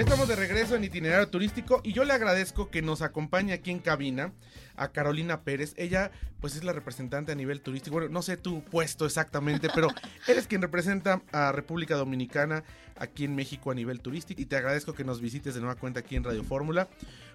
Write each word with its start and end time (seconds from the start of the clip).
Ya 0.00 0.04
estamos 0.04 0.28
de 0.28 0.36
regreso 0.36 0.76
en 0.76 0.82
itinerario 0.84 1.28
turístico 1.28 1.82
y 1.84 1.92
yo 1.92 2.04
le 2.04 2.14
agradezco 2.14 2.70
que 2.70 2.80
nos 2.80 3.02
acompañe 3.02 3.52
aquí 3.52 3.70
en 3.70 3.80
cabina 3.80 4.32
a 4.74 4.92
Carolina 4.92 5.42
Pérez. 5.42 5.74
Ella 5.76 6.10
pues 6.40 6.56
es 6.56 6.64
la 6.64 6.72
representante 6.72 7.32
a 7.32 7.34
nivel 7.34 7.60
turístico. 7.60 7.98
Bueno, 7.98 8.08
no 8.08 8.22
sé 8.22 8.38
tu 8.38 8.64
puesto 8.64 9.04
exactamente, 9.04 9.68
pero 9.74 9.88
eres 10.26 10.46
quien 10.46 10.62
representa 10.62 11.20
a 11.32 11.52
República 11.52 11.96
Dominicana 11.96 12.64
aquí 12.96 13.26
en 13.26 13.34
México 13.34 13.70
a 13.70 13.74
nivel 13.74 14.00
turístico 14.00 14.40
y 14.40 14.46
te 14.46 14.56
agradezco 14.56 14.94
que 14.94 15.04
nos 15.04 15.20
visites 15.20 15.52
de 15.52 15.60
nueva 15.60 15.74
cuenta 15.74 16.00
aquí 16.00 16.16
en 16.16 16.24
Radio 16.24 16.44
Fórmula. 16.44 16.88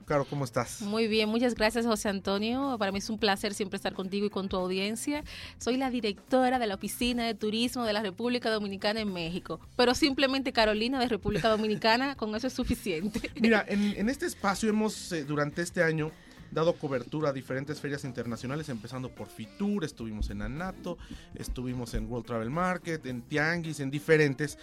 Caro, 0.05 0.26
¿cómo 0.26 0.45
estás? 0.45 0.82
Muy 0.82 1.08
bien, 1.08 1.30
muchas 1.30 1.55
gracias 1.55 1.86
José 1.86 2.09
Antonio. 2.09 2.76
Para 2.77 2.91
mí 2.91 3.00
es 3.00 3.09
un 3.09 3.18
placer 3.18 3.55
siempre 3.55 3.77
estar 3.77 3.94
contigo 3.94 4.28
y 4.28 4.30
con 4.30 4.48
tu 4.48 4.55
audiencia. 4.55 5.23
Soy 5.58 5.78
la 5.78 5.90
directora 5.90 6.59
de 6.59 6.68
la 6.68 6.76
Oficina 6.76 7.26
de 7.26 7.34
Turismo 7.34 7.86
de 7.86 7.94
la 7.94 8.04
República 8.04 8.52
Dominicana 8.52 9.00
en 9.00 9.12
México, 9.12 9.59
pero 9.76 9.95
simplemente 9.95 10.54
Carolina 10.54 11.00
de 11.00 11.08
República 11.08 11.50
Dominicana, 11.50 12.16
con 12.16 12.36
eso 12.36 12.45
es 12.45 12.54
suficiente. 12.54 13.31
Mira, 13.40 13.66
en, 13.68 14.08
este 14.08 14.28
espacio 14.28 14.70
hemos, 14.70 15.12
eh, 15.12 15.23
durante 15.23 15.64
este 15.64 15.81
año, 15.81 16.12
dado 16.52 16.73
cobertura 16.73 17.30
a 17.30 17.34
diferentes 17.34 17.80
ferias 17.80 18.04
internacionales, 18.04 18.70
empezando 18.70 19.09
por 19.09 19.27
Fitur, 19.27 19.84
estuvimos 19.84 20.30
en 20.30 20.41
Anato, 20.41 20.97
estuvimos 21.36 21.94
en 21.94 22.09
World 22.09 22.25
Travel 22.25 22.50
Market, 22.50 23.06
en 23.06 23.22
Tianguis, 23.22 23.80
en 23.80 23.92
diferentes. 23.92 24.58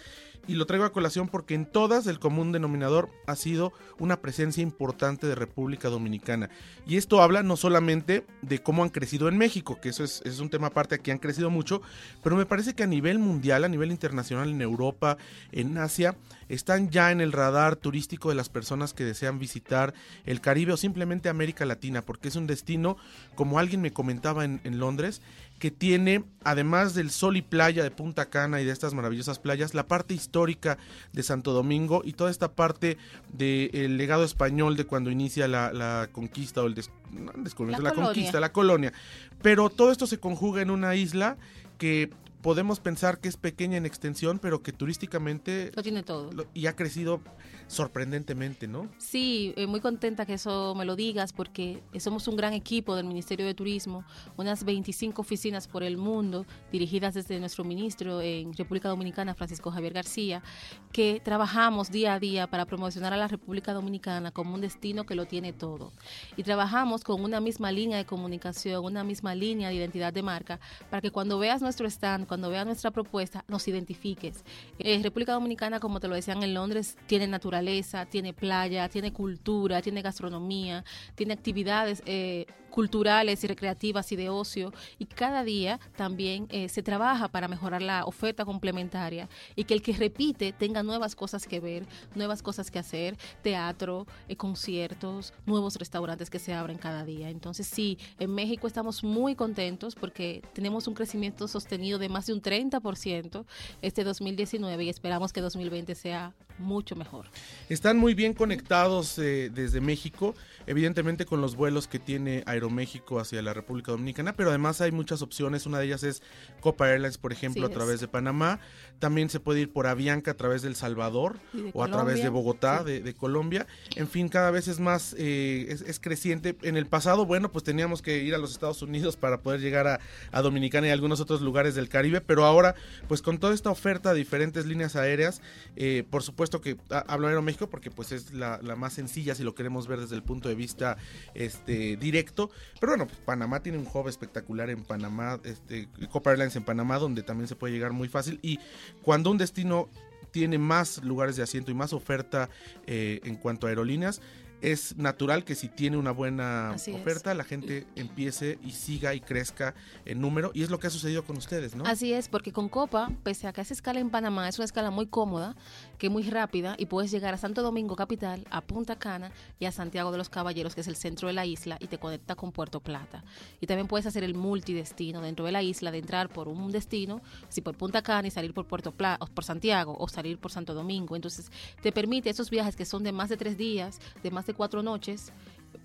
Y 0.45 0.55
lo 0.55 0.65
traigo 0.65 0.83
a 0.83 0.91
colación 0.91 1.29
porque 1.29 1.55
en 1.55 1.65
todas 1.65 2.05
el 2.05 2.19
común 2.19 2.51
denominador 2.51 3.09
ha 3.27 3.35
sido 3.35 3.71
una 3.97 4.19
presencia 4.19 4.61
importante 4.61 5.25
de 5.25 5.35
República 5.35 5.87
Dominicana. 5.87 6.49
Y 6.85 6.97
esto 6.97 7.21
habla 7.21 7.43
no 7.43 7.55
solamente 7.55 8.25
de 8.41 8.61
cómo 8.61 8.83
han 8.83 8.89
crecido 8.89 9.29
en 9.29 9.37
México, 9.37 9.79
que 9.79 9.89
eso 9.89 10.03
es, 10.03 10.21
es 10.25 10.39
un 10.39 10.49
tema 10.49 10.67
aparte, 10.67 10.95
aquí 10.95 11.11
han 11.11 11.19
crecido 11.19 11.49
mucho, 11.49 11.81
pero 12.23 12.35
me 12.35 12.45
parece 12.45 12.73
que 12.73 12.83
a 12.83 12.87
nivel 12.87 13.19
mundial, 13.19 13.63
a 13.63 13.69
nivel 13.69 13.91
internacional, 13.91 14.49
en 14.49 14.61
Europa, 14.61 15.17
en 15.53 15.77
Asia, 15.77 16.17
están 16.53 16.89
ya 16.89 17.11
en 17.11 17.21
el 17.21 17.31
radar 17.31 17.75
turístico 17.75 18.29
de 18.29 18.35
las 18.35 18.49
personas 18.49 18.93
que 18.93 19.03
desean 19.03 19.39
visitar 19.39 19.93
el 20.25 20.41
Caribe 20.41 20.73
o 20.73 20.77
simplemente 20.77 21.29
América 21.29 21.65
Latina, 21.65 22.01
porque 22.01 22.27
es 22.27 22.35
un 22.35 22.47
destino, 22.47 22.97
como 23.35 23.59
alguien 23.59 23.81
me 23.81 23.93
comentaba 23.93 24.45
en, 24.45 24.61
Londres, 24.79 25.21
que 25.59 25.71
tiene, 25.71 26.23
además 26.43 26.93
del 26.93 27.11
sol 27.11 27.37
y 27.37 27.41
playa 27.41 27.83
de 27.83 27.91
Punta 27.91 28.25
Cana 28.29 28.61
y 28.61 28.65
de 28.65 28.71
estas 28.71 28.93
maravillosas 28.93 29.39
playas, 29.39 29.73
la 29.73 29.87
parte 29.87 30.13
histórica 30.13 30.77
de 31.11 31.23
Santo 31.23 31.53
Domingo 31.53 32.01
y 32.03 32.13
toda 32.13 32.31
esta 32.31 32.53
parte 32.53 32.97
del 33.31 33.97
legado 33.97 34.23
español 34.23 34.75
de 34.75 34.85
cuando 34.85 35.11
inicia 35.11 35.47
la, 35.47 36.09
conquista 36.11 36.61
o 36.61 36.67
el 36.67 36.75
la, 36.75 37.93
conquista, 37.93 38.39
la 38.39 38.51
colonia. 38.51 38.93
Pero 39.41 39.69
todo 39.69 39.91
esto 39.91 40.07
se 40.07 40.19
conjuga 40.19 40.61
en 40.61 40.71
una 40.71 40.95
isla 40.95 41.37
que 41.77 42.09
podemos 42.43 42.81
pensar 42.81 43.19
que 43.19 43.29
es 43.29 43.37
pequeña 43.37 43.77
en 43.77 43.85
extensión, 43.87 44.37
pero 44.37 44.61
que 44.61 44.73
turísticamente... 44.73 45.71
Lo 45.75 45.81
tiene 45.81 46.03
todo. 46.03 46.29
y 46.53 46.67
ha 46.67 46.75
crecido 46.75 47.21
sorprendentemente, 47.67 48.67
¿no? 48.67 48.89
Sí, 48.97 49.53
eh, 49.55 49.65
muy 49.65 49.79
contenta 49.79 50.25
que 50.25 50.33
eso 50.33 50.75
me 50.75 50.85
lo 50.85 50.95
digas 50.95 51.31
porque 51.33 51.81
somos 51.99 52.27
un 52.27 52.35
gran 52.35 52.53
equipo 52.53 52.95
del 52.95 53.05
Ministerio 53.05 53.45
de 53.45 53.53
Turismo, 53.53 54.03
unas 54.37 54.65
25 54.65 55.21
oficinas 55.21 55.67
por 55.67 55.83
el 55.83 55.97
mundo 55.97 56.45
dirigidas 56.71 57.13
desde 57.13 57.39
nuestro 57.39 57.63
ministro 57.63 58.21
en 58.21 58.53
República 58.53 58.89
Dominicana, 58.89 59.33
Francisco 59.33 59.71
Javier 59.71 59.93
García, 59.93 60.43
que 60.91 61.21
trabajamos 61.23 61.89
día 61.89 62.13
a 62.13 62.19
día 62.19 62.47
para 62.47 62.65
promocionar 62.65 63.13
a 63.13 63.17
la 63.17 63.29
República 63.29 63.73
Dominicana 63.73 64.31
como 64.31 64.53
un 64.53 64.61
destino 64.61 65.05
que 65.05 65.15
lo 65.15 65.25
tiene 65.25 65.53
todo. 65.53 65.93
Y 66.35 66.43
trabajamos 66.43 67.05
con 67.05 67.23
una 67.23 67.39
misma 67.39 67.71
línea 67.71 67.97
de 67.97 68.05
comunicación, 68.05 68.83
una 68.83 69.05
misma 69.05 69.33
línea 69.33 69.69
de 69.69 69.75
identidad 69.75 70.11
de 70.11 70.21
marca, 70.21 70.59
para 70.89 71.01
que 71.01 71.09
cuando 71.09 71.39
veas 71.39 71.61
nuestro 71.61 71.87
stand, 71.87 72.27
cuando 72.33 72.49
veas 72.49 72.65
nuestra 72.65 72.89
propuesta, 72.89 73.45
nos 73.47 73.67
identifiques. 73.67 74.43
Eh, 74.79 74.99
República 75.03 75.33
Dominicana, 75.33 75.79
como 75.79 75.99
te 75.99 76.07
lo 76.07 76.15
decían 76.15 76.41
en 76.41 76.55
Londres, 76.55 76.97
tiene 77.05 77.27
naturaleza 77.27 78.07
tiene 78.09 78.33
playa, 78.33 78.89
tiene 78.89 79.13
cultura, 79.13 79.81
tiene 79.83 80.01
gastronomía, 80.01 80.83
tiene 81.13 81.33
actividades 81.33 82.01
eh, 82.05 82.47
culturales 82.73 83.43
y 83.43 83.47
recreativas 83.47 84.11
y 84.11 84.15
de 84.15 84.29
ocio. 84.29 84.73
Y 84.97 85.05
cada 85.05 85.43
día 85.43 85.79
también 85.95 86.47
eh, 86.49 86.69
se 86.69 86.81
trabaja 86.81 87.27
para 87.27 87.47
mejorar 87.47 87.83
la 87.83 88.03
oferta 88.05 88.45
complementaria 88.45 89.29
y 89.55 89.65
que 89.65 89.75
el 89.75 89.83
que 89.83 89.93
repite 89.93 90.51
tenga 90.53 90.81
nuevas 90.81 91.15
cosas 91.15 91.45
que 91.45 91.59
ver, 91.59 91.85
nuevas 92.15 92.41
cosas 92.41 92.71
que 92.71 92.79
hacer, 92.79 93.15
teatro, 93.43 94.07
eh, 94.27 94.35
conciertos, 94.35 95.33
nuevos 95.45 95.75
restaurantes 95.75 96.31
que 96.31 96.39
se 96.39 96.55
abren 96.55 96.79
cada 96.79 97.05
día. 97.05 97.29
Entonces 97.29 97.67
sí, 97.67 97.99
en 98.17 98.33
México 98.33 98.65
estamos 98.65 99.03
muy 99.03 99.35
contentos 99.35 99.93
porque 99.93 100.41
tenemos 100.53 100.87
un 100.87 100.95
crecimiento 100.95 101.47
sostenido 101.47 101.99
de 101.99 102.09
más 102.09 102.25
de 102.25 102.33
un 102.33 102.41
30% 102.41 103.45
este 103.83 104.03
2019 104.03 104.83
y 104.83 104.89
esperamos 104.89 105.31
que 105.31 105.41
2020 105.41 105.93
sea 105.93 106.33
mucho 106.59 106.95
mejor. 106.95 107.25
Están 107.69 107.97
muy 107.97 108.13
bien 108.13 108.33
conectados 108.33 109.17
eh, 109.17 109.49
desde 109.53 109.81
México, 109.81 110.35
evidentemente 110.67 111.25
con 111.25 111.41
los 111.41 111.55
vuelos 111.55 111.87
que 111.87 111.99
tiene 111.99 112.43
Aeroméxico 112.45 113.19
hacia 113.19 113.41
la 113.41 113.53
República 113.53 113.91
Dominicana, 113.91 114.33
pero 114.33 114.49
además 114.49 114.81
hay 114.81 114.91
muchas 114.91 115.21
opciones. 115.21 115.65
Una 115.65 115.79
de 115.79 115.85
ellas 115.85 116.03
es 116.03 116.21
Copa 116.61 116.89
Airlines, 116.89 117.17
por 117.17 117.33
ejemplo, 117.33 117.65
a 117.65 117.69
través 117.69 117.99
de 117.99 118.07
Panamá. 118.07 118.59
También 118.99 119.29
se 119.29 119.39
puede 119.39 119.61
ir 119.61 119.71
por 119.71 119.87
Avianca 119.87 120.31
a 120.31 120.33
través 120.35 120.61
del 120.61 120.75
Salvador 120.75 121.37
o 121.73 121.83
a 121.83 121.89
través 121.89 122.21
de 122.21 122.29
Bogotá, 122.29 122.83
de, 122.83 123.13
Colombia. 123.13 123.67
En 123.95 124.07
fin, 124.07 124.29
cada 124.29 124.51
vez 124.51 124.67
es 124.67 124.79
más, 124.79 125.15
eh, 125.17 125.67
es, 125.69 125.99
creciente. 125.99 126.55
En 126.61 126.77
el 126.77 126.85
pasado, 126.85 127.25
bueno, 127.25 127.51
pues 127.51 127.63
teníamos 127.63 128.01
que 128.01 128.23
ir 128.23 128.35
a 128.35 128.37
los 128.37 128.51
Estados 128.51 128.81
Unidos 128.81 129.17
para 129.17 129.41
poder 129.41 129.59
llegar 129.59 129.87
a, 129.87 129.99
a 130.31 130.41
Dominicana 130.41 130.87
y 130.87 130.89
algunos 130.91 131.19
otros 131.19 131.41
lugares 131.41 131.75
del 131.75 131.89
Caribe, 131.89 132.21
pero 132.21 132.45
ahora, 132.45 132.75
pues 133.07 133.21
con 133.21 133.37
toda 133.37 133.53
esta 133.53 133.69
oferta 133.69 134.13
de 134.13 134.19
diferentes 134.19 134.65
líneas 134.65 134.95
aéreas, 134.95 135.41
eh, 135.75 136.03
por 136.09 136.23
supuesto 136.23 136.42
que 136.61 136.77
hablo 136.89 137.27
de 137.27 137.33
Aeroméxico 137.33 137.69
porque 137.69 137.91
pues 137.91 138.11
es 138.11 138.33
la, 138.33 138.59
más 138.77 138.93
sencilla 138.93 139.35
si 139.35 139.43
lo 139.43 139.55
queremos 139.55 139.87
ver 139.87 139.99
desde 139.99 140.15
el 140.15 140.23
punto 140.23 140.49
de 140.49 140.55
vista 140.55 140.97
este 141.33 141.97
directo. 141.97 142.49
Pero 142.79 142.91
bueno, 142.93 143.07
pues, 143.07 143.19
Panamá 143.19 143.61
tiene 143.61 143.77
un 143.77 143.87
hub 143.91 144.07
espectacular 144.07 144.69
en 144.69 144.83
Panamá, 144.83 145.39
este, 145.43 145.87
Copa 146.11 146.31
Airlines 146.31 146.55
en 146.55 146.63
Panamá, 146.63 146.99
donde 146.99 147.23
también 147.23 147.47
se 147.47 147.55
puede 147.55 147.73
llegar 147.73 147.93
muy 147.93 148.07
fácil. 148.07 148.39
Y 148.41 148.59
cuando 149.01 149.31
un 149.31 149.37
destino 149.37 149.89
tiene 150.31 150.57
más 150.57 151.03
lugares 151.03 151.35
de 151.35 151.43
asiento 151.43 151.71
y 151.71 151.75
más 151.75 151.93
oferta 151.93 152.49
eh, 152.87 153.21
en 153.23 153.35
cuanto 153.35 153.67
a 153.67 153.69
aerolíneas, 153.69 154.19
es 154.63 154.95
natural 154.95 155.43
que 155.43 155.55
si 155.55 155.67
tiene 155.67 155.97
una 155.97 156.11
buena 156.11 156.73
oferta, 156.93 157.33
la 157.33 157.43
gente 157.43 157.85
empiece 157.97 158.57
y 158.63 158.71
siga 158.71 159.13
y 159.13 159.19
crezca 159.19 159.75
en 160.05 160.21
número. 160.21 160.51
Y 160.53 160.63
es 160.63 160.69
lo 160.69 160.79
que 160.79 160.87
ha 160.87 160.89
sucedido 160.89 161.25
con 161.25 161.35
ustedes, 161.35 161.75
¿no? 161.75 161.83
Así 161.85 162.13
es, 162.13 162.29
porque 162.29 162.53
con 162.53 162.69
Copa, 162.69 163.11
pese 163.23 163.47
a 163.47 163.51
que 163.51 163.59
esa 163.59 163.73
escala 163.73 163.99
en 163.99 164.09
Panamá 164.09 164.47
es 164.47 164.57
una 164.57 164.65
escala 164.65 164.89
muy 164.89 165.05
cómoda, 165.07 165.57
que 165.97 166.07
es 166.07 166.13
muy 166.13 166.23
rápida, 166.23 166.75
y 166.77 166.85
puedes 166.85 167.11
llegar 167.11 167.33
a 167.33 167.37
Santo 167.37 167.61
Domingo 167.61 167.97
Capital, 167.97 168.47
a 168.49 168.61
Punta 168.61 168.97
Cana 168.97 169.33
y 169.59 169.65
a 169.65 169.73
Santiago 169.73 170.13
de 170.13 170.17
los 170.17 170.29
Caballeros, 170.29 170.75
que 170.75 170.81
es 170.81 170.87
el 170.87 170.95
centro 170.95 171.27
de 171.27 171.33
la 171.33 171.45
isla, 171.45 171.75
y 171.81 171.87
te 171.87 171.97
conecta 171.97 172.35
con 172.35 172.53
Puerto 172.53 172.79
Plata. 172.79 173.25
Y 173.59 173.67
también 173.67 173.87
puedes 173.87 174.05
hacer 174.05 174.23
el 174.23 174.33
multidestino 174.33 175.21
dentro 175.21 175.43
de 175.43 175.51
la 175.51 175.61
isla, 175.61 175.91
de 175.91 175.97
entrar 175.97 176.29
por 176.29 176.47
un 176.47 176.71
destino, 176.71 177.21
si 177.49 177.59
por 177.59 177.75
Punta 177.75 178.01
Cana 178.01 178.29
y 178.29 178.31
salir 178.31 178.53
por 178.53 178.65
Puerto 178.65 178.93
Plata, 178.93 179.25
o 179.25 179.27
por 179.27 179.43
Santiago, 179.43 179.97
o 179.99 180.07
salir 180.07 180.37
por 180.37 180.53
Santo 180.53 180.73
Domingo. 180.73 181.17
Entonces, 181.17 181.51
te 181.81 181.91
permite 181.91 182.29
esos 182.29 182.49
viajes 182.49 182.77
que 182.77 182.85
son 182.85 183.03
de 183.03 183.11
más 183.11 183.27
de 183.27 183.35
tres 183.35 183.57
días, 183.57 183.99
de 184.23 184.31
más 184.31 184.45
de 184.45 184.52
cuatro 184.53 184.81
noches 184.81 185.31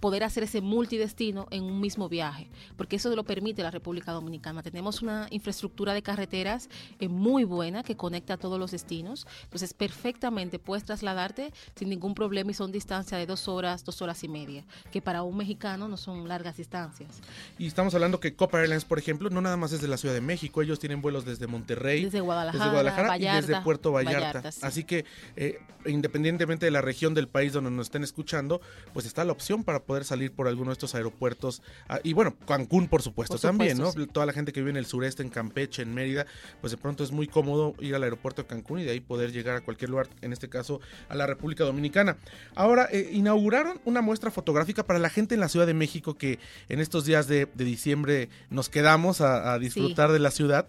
poder 0.00 0.24
hacer 0.24 0.44
ese 0.44 0.60
multidestino 0.60 1.46
en 1.50 1.64
un 1.64 1.80
mismo 1.80 2.08
viaje, 2.08 2.48
porque 2.76 2.96
eso 2.96 3.14
lo 3.14 3.24
permite 3.24 3.62
la 3.62 3.70
República 3.70 4.12
Dominicana. 4.12 4.62
Tenemos 4.62 5.02
una 5.02 5.26
infraestructura 5.30 5.94
de 5.94 6.02
carreteras 6.02 6.68
eh, 7.00 7.08
muy 7.08 7.44
buena 7.44 7.82
que 7.82 7.96
conecta 7.96 8.34
a 8.34 8.36
todos 8.36 8.58
los 8.58 8.70
destinos, 8.70 9.26
entonces 9.44 9.74
perfectamente 9.74 10.58
puedes 10.58 10.84
trasladarte 10.84 11.52
sin 11.74 11.88
ningún 11.88 12.14
problema 12.14 12.50
y 12.50 12.54
son 12.54 12.72
distancias 12.72 13.18
de 13.20 13.26
dos 13.26 13.48
horas, 13.48 13.84
dos 13.84 14.02
horas 14.02 14.22
y 14.24 14.28
media, 14.28 14.64
que 14.92 15.02
para 15.02 15.22
un 15.22 15.36
mexicano 15.36 15.88
no 15.88 15.96
son 15.96 16.28
largas 16.28 16.56
distancias. 16.56 17.20
Y 17.58 17.66
estamos 17.66 17.94
hablando 17.94 18.20
que 18.20 18.34
Copa 18.34 18.60
Airlines, 18.60 18.84
por 18.84 18.98
ejemplo, 18.98 19.30
no 19.30 19.40
nada 19.40 19.56
más 19.56 19.72
es 19.72 19.80
de 19.80 19.88
la 19.88 19.96
Ciudad 19.96 20.14
de 20.14 20.20
México, 20.20 20.62
ellos 20.62 20.78
tienen 20.78 21.02
vuelos 21.02 21.24
desde 21.24 21.46
Monterrey, 21.46 22.04
desde 22.04 22.20
Guadalajara, 22.20 23.18
y 23.18 23.24
desde 23.24 23.60
Puerto 23.62 23.92
Vallarta. 23.92 24.50
Así 24.62 24.84
que 24.84 25.04
eh, 25.36 25.58
independientemente 25.86 26.66
de 26.66 26.70
la 26.70 26.80
región 26.80 27.14
del 27.14 27.28
país 27.28 27.52
donde 27.52 27.70
nos 27.70 27.86
estén 27.86 28.02
escuchando, 28.04 28.60
pues 28.92 29.06
está 29.06 29.24
la 29.24 29.32
opción 29.32 29.64
para 29.64 29.82
poder 29.88 30.04
salir 30.04 30.32
por 30.32 30.46
alguno 30.48 30.70
de 30.70 30.74
estos 30.74 30.94
aeropuertos. 30.94 31.62
Ah, 31.88 31.98
y 32.04 32.12
bueno, 32.12 32.36
Cancún, 32.46 32.88
por 32.88 33.00
supuesto, 33.00 33.38
también, 33.38 33.78
¿no? 33.78 33.90
Toda 34.12 34.26
la 34.26 34.34
gente 34.34 34.52
que 34.52 34.60
vive 34.60 34.70
en 34.70 34.76
el 34.76 34.84
sureste, 34.84 35.22
en 35.22 35.30
Campeche, 35.30 35.80
en 35.80 35.94
Mérida, 35.94 36.26
pues 36.60 36.70
de 36.70 36.76
pronto 36.76 37.02
es 37.02 37.10
muy 37.10 37.26
cómodo 37.26 37.74
ir 37.80 37.94
al 37.94 38.02
aeropuerto 38.02 38.42
de 38.42 38.48
Cancún 38.48 38.80
y 38.80 38.84
de 38.84 38.90
ahí 38.90 39.00
poder 39.00 39.32
llegar 39.32 39.56
a 39.56 39.60
cualquier 39.62 39.88
lugar, 39.88 40.08
en 40.20 40.34
este 40.34 40.50
caso 40.50 40.82
a 41.08 41.14
la 41.14 41.26
República 41.26 41.64
Dominicana. 41.64 42.18
Ahora, 42.54 42.86
eh, 42.92 43.08
inauguraron 43.12 43.80
una 43.86 44.02
muestra 44.02 44.30
fotográfica 44.30 44.84
para 44.84 44.98
la 44.98 45.08
gente 45.08 45.34
en 45.34 45.40
la 45.40 45.48
Ciudad 45.48 45.66
de 45.66 45.74
México 45.74 46.18
que 46.18 46.38
en 46.68 46.80
estos 46.80 47.06
días 47.06 47.26
de, 47.26 47.48
diciembre 47.54 48.28
nos 48.50 48.68
quedamos 48.68 49.22
a, 49.22 49.58
disfrutar 49.58 50.12
de 50.12 50.18
la 50.18 50.30
ciudad 50.30 50.68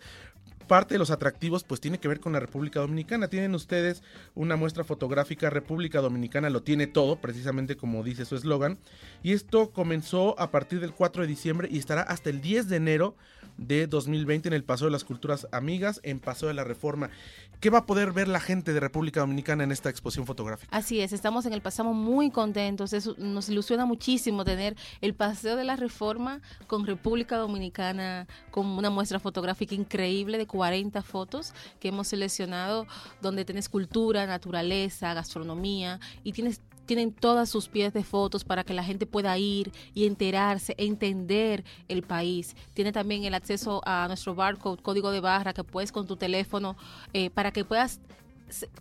parte 0.69 0.93
de 0.93 0.99
los 0.99 1.09
atractivos 1.11 1.65
pues 1.65 1.81
tiene 1.81 1.99
que 1.99 2.07
ver 2.07 2.21
con 2.21 2.31
la 2.31 2.39
República 2.39 2.79
Dominicana. 2.79 3.27
Tienen 3.27 3.55
ustedes 3.55 4.03
una 4.35 4.55
muestra 4.55 4.85
fotográfica 4.85 5.49
República 5.49 5.99
Dominicana, 5.99 6.49
lo 6.49 6.61
tiene 6.63 6.87
todo, 6.87 7.17
precisamente 7.17 7.75
como 7.75 8.03
dice 8.03 8.23
su 8.23 8.37
eslogan. 8.37 8.77
Y 9.23 9.33
esto 9.33 9.71
comenzó 9.71 10.39
a 10.39 10.51
partir 10.51 10.79
del 10.79 10.93
4 10.93 11.23
de 11.23 11.27
diciembre 11.27 11.67
y 11.69 11.79
estará 11.79 12.03
hasta 12.03 12.29
el 12.29 12.39
10 12.39 12.69
de 12.69 12.75
enero 12.77 13.15
de 13.57 13.87
2020 13.87 14.47
en 14.47 14.53
el 14.53 14.63
Paseo 14.63 14.85
de 14.87 14.91
las 14.91 15.03
Culturas 15.03 15.47
Amigas, 15.51 15.99
en 16.03 16.19
Paseo 16.19 16.47
de 16.47 16.53
la 16.53 16.63
Reforma. 16.63 17.09
¿Qué 17.59 17.69
va 17.69 17.79
a 17.79 17.85
poder 17.85 18.13
ver 18.13 18.29
la 18.29 18.39
gente 18.39 18.71
de 18.71 18.79
República 18.79 19.19
Dominicana 19.19 19.65
en 19.65 19.73
esta 19.73 19.89
exposición 19.89 20.25
fotográfica? 20.25 20.73
Así 20.73 21.01
es, 21.01 21.11
estamos 21.11 21.45
en 21.45 21.51
el 21.51 21.61
pasamos 21.61 21.93
muy 21.93 22.31
contentos, 22.31 22.93
nos 23.17 23.49
ilusiona 23.49 23.85
muchísimo 23.85 24.45
tener 24.45 24.77
el 25.01 25.13
Paseo 25.13 25.57
de 25.57 25.65
la 25.65 25.75
Reforma 25.75 26.39
con 26.67 26.87
República 26.87 27.35
Dominicana, 27.35 28.27
con 28.49 28.65
una 28.65 28.89
muestra 28.89 29.19
fotográfica 29.19 29.75
increíble 29.75 30.37
de 30.37 30.47
40 30.47 31.01
fotos 31.01 31.53
que 31.81 31.89
hemos 31.89 32.07
seleccionado, 32.07 32.87
donde 33.21 33.43
tienes 33.43 33.67
cultura, 33.67 34.25
naturaleza, 34.25 35.13
gastronomía 35.13 35.99
y 36.23 36.31
tienes 36.31 36.61
tienen 36.89 37.11
todas 37.11 37.47
sus 37.47 37.69
piezas 37.69 37.93
de 37.93 38.03
fotos 38.03 38.43
para 38.43 38.63
que 38.63 38.73
la 38.73 38.83
gente 38.83 39.05
pueda 39.05 39.37
ir 39.37 39.71
y 39.93 40.07
enterarse, 40.07 40.73
entender 40.79 41.63
el 41.87 42.01
país. 42.01 42.55
Tiene 42.73 42.91
también 42.91 43.25
el 43.25 43.35
acceso 43.35 43.83
a 43.85 44.07
nuestro 44.07 44.33
barcode, 44.33 44.81
código 44.81 45.11
de 45.11 45.19
barra, 45.19 45.53
que 45.53 45.63
puedes 45.63 45.91
con 45.91 46.07
tu 46.07 46.17
teléfono, 46.17 46.75
eh, 47.13 47.29
para 47.29 47.51
que 47.51 47.63
puedas 47.63 47.99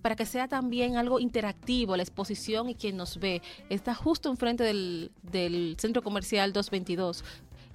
para 0.00 0.16
que 0.16 0.24
sea 0.24 0.48
también 0.48 0.96
algo 0.96 1.20
interactivo 1.20 1.94
la 1.94 2.02
exposición 2.02 2.70
y 2.70 2.74
quien 2.74 2.96
nos 2.96 3.18
ve. 3.18 3.42
Está 3.68 3.94
justo 3.94 4.30
enfrente 4.30 4.64
del, 4.64 5.10
del 5.22 5.76
Centro 5.78 6.02
Comercial 6.02 6.54
222. 6.54 7.22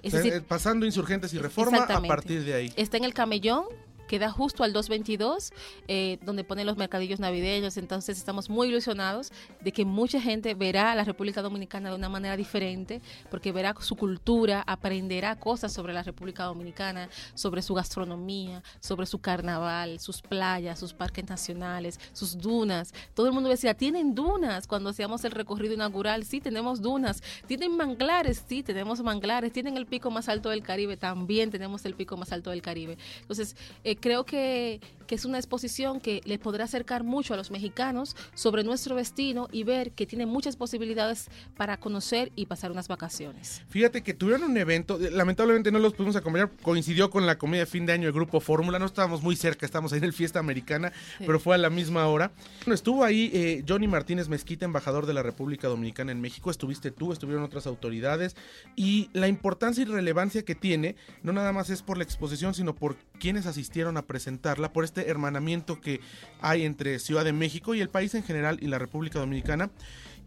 Es 0.02 0.12
decir, 0.14 0.42
pasando 0.42 0.84
Insurgentes 0.84 1.32
y 1.32 1.38
Reforma 1.38 1.84
a 1.84 2.02
partir 2.02 2.42
de 2.42 2.54
ahí. 2.54 2.72
Está 2.74 2.96
en 2.96 3.04
el 3.04 3.14
Camellón, 3.14 3.66
queda 4.06 4.30
justo 4.30 4.64
al 4.64 4.72
222, 4.72 5.52
eh, 5.88 6.18
donde 6.22 6.44
ponen 6.44 6.66
los 6.66 6.76
mercadillos 6.76 7.20
navideños. 7.20 7.76
Entonces 7.76 8.18
estamos 8.18 8.48
muy 8.50 8.68
ilusionados 8.68 9.32
de 9.60 9.72
que 9.72 9.84
mucha 9.84 10.20
gente 10.20 10.54
verá 10.54 10.92
a 10.92 10.94
la 10.94 11.04
República 11.04 11.42
Dominicana 11.42 11.90
de 11.90 11.96
una 11.96 12.08
manera 12.08 12.36
diferente, 12.36 13.00
porque 13.30 13.52
verá 13.52 13.74
su 13.80 13.96
cultura, 13.96 14.62
aprenderá 14.66 15.36
cosas 15.36 15.72
sobre 15.72 15.92
la 15.92 16.02
República 16.02 16.44
Dominicana, 16.44 17.08
sobre 17.34 17.62
su 17.62 17.74
gastronomía, 17.74 18.62
sobre 18.80 19.06
su 19.06 19.18
carnaval, 19.18 20.00
sus 20.00 20.22
playas, 20.22 20.78
sus 20.78 20.92
parques 20.92 21.28
nacionales, 21.28 21.98
sus 22.12 22.38
dunas. 22.38 22.92
Todo 23.14 23.26
el 23.26 23.32
mundo 23.32 23.48
decía, 23.48 23.74
tienen 23.74 24.14
dunas 24.14 24.66
cuando 24.66 24.90
hacíamos 24.90 25.24
el 25.24 25.32
recorrido 25.32 25.74
inaugural. 25.74 26.24
Sí, 26.24 26.40
tenemos 26.40 26.80
dunas. 26.80 27.22
Tienen 27.46 27.76
manglares, 27.76 28.44
sí, 28.48 28.62
tenemos 28.62 29.02
manglares. 29.02 29.52
Tienen 29.52 29.76
el 29.76 29.86
pico 29.86 30.10
más 30.10 30.28
alto 30.28 30.50
del 30.50 30.62
Caribe, 30.62 30.96
también 30.96 31.50
tenemos 31.50 31.84
el 31.84 31.94
pico 31.94 32.16
más 32.16 32.32
alto 32.32 32.50
del 32.50 32.62
Caribe. 32.62 32.98
Entonces, 33.20 33.56
eh, 33.82 33.93
creo 33.96 34.24
que, 34.24 34.80
que, 35.06 35.14
es 35.14 35.24
una 35.24 35.38
exposición 35.38 36.00
que 36.00 36.20
les 36.24 36.38
podrá 36.38 36.64
acercar 36.64 37.04
mucho 37.04 37.34
a 37.34 37.36
los 37.36 37.50
mexicanos 37.50 38.16
sobre 38.34 38.64
nuestro 38.64 38.96
destino 38.96 39.48
y 39.52 39.64
ver 39.64 39.92
que 39.92 40.06
tiene 40.06 40.26
muchas 40.26 40.56
posibilidades 40.56 41.28
para 41.56 41.76
conocer 41.76 42.32
y 42.36 42.46
pasar 42.46 42.70
unas 42.70 42.88
vacaciones. 42.88 43.62
Fíjate 43.68 44.02
que 44.02 44.14
tuvieron 44.14 44.44
un 44.44 44.56
evento, 44.56 44.98
lamentablemente 44.98 45.70
no 45.70 45.78
los 45.78 45.94
pudimos 45.94 46.16
acompañar, 46.16 46.50
coincidió 46.62 47.10
con 47.10 47.26
la 47.26 47.38
comida 47.38 47.60
de 47.60 47.66
fin 47.66 47.86
de 47.86 47.92
año 47.92 48.04
del 48.04 48.12
Grupo 48.12 48.40
Fórmula, 48.40 48.78
no 48.78 48.86
estábamos 48.86 49.22
muy 49.22 49.36
cerca, 49.36 49.66
estábamos 49.66 49.92
ahí 49.92 49.98
en 49.98 50.04
el 50.04 50.12
Fiesta 50.12 50.38
Americana, 50.38 50.92
pero 51.18 51.38
fue 51.40 51.54
a 51.54 51.58
la 51.58 51.70
misma 51.70 52.06
hora. 52.06 52.32
Bueno, 52.60 52.74
estuvo 52.74 53.04
ahí 53.04 53.30
eh, 53.32 53.64
Johnny 53.66 53.88
Martínez 53.88 54.28
Mezquita, 54.28 54.64
embajador 54.64 55.06
de 55.06 55.14
la 55.14 55.22
República 55.22 55.68
Dominicana 55.68 56.12
en 56.12 56.20
México, 56.20 56.50
estuviste 56.50 56.90
tú, 56.90 57.12
estuvieron 57.12 57.44
otras 57.44 57.66
autoridades 57.66 58.36
y 58.76 59.10
la 59.12 59.28
importancia 59.28 59.82
y 59.82 59.84
relevancia 59.84 60.44
que 60.44 60.54
tiene, 60.54 60.96
no 61.22 61.32
nada 61.32 61.52
más 61.52 61.70
es 61.70 61.82
por 61.82 61.98
la 61.98 62.04
exposición, 62.04 62.54
sino 62.54 62.74
por 62.74 62.96
quienes 63.18 63.46
asistieron 63.46 63.96
a 63.96 64.02
presentarla 64.02 64.72
por 64.72 64.84
este 64.84 64.93
hermanamiento 65.02 65.80
que 65.80 66.00
hay 66.40 66.64
entre 66.64 66.98
Ciudad 66.98 67.24
de 67.24 67.32
México 67.32 67.74
y 67.74 67.80
el 67.80 67.88
país 67.88 68.14
en 68.14 68.22
general 68.22 68.58
y 68.60 68.66
la 68.66 68.78
República 68.78 69.18
Dominicana. 69.18 69.70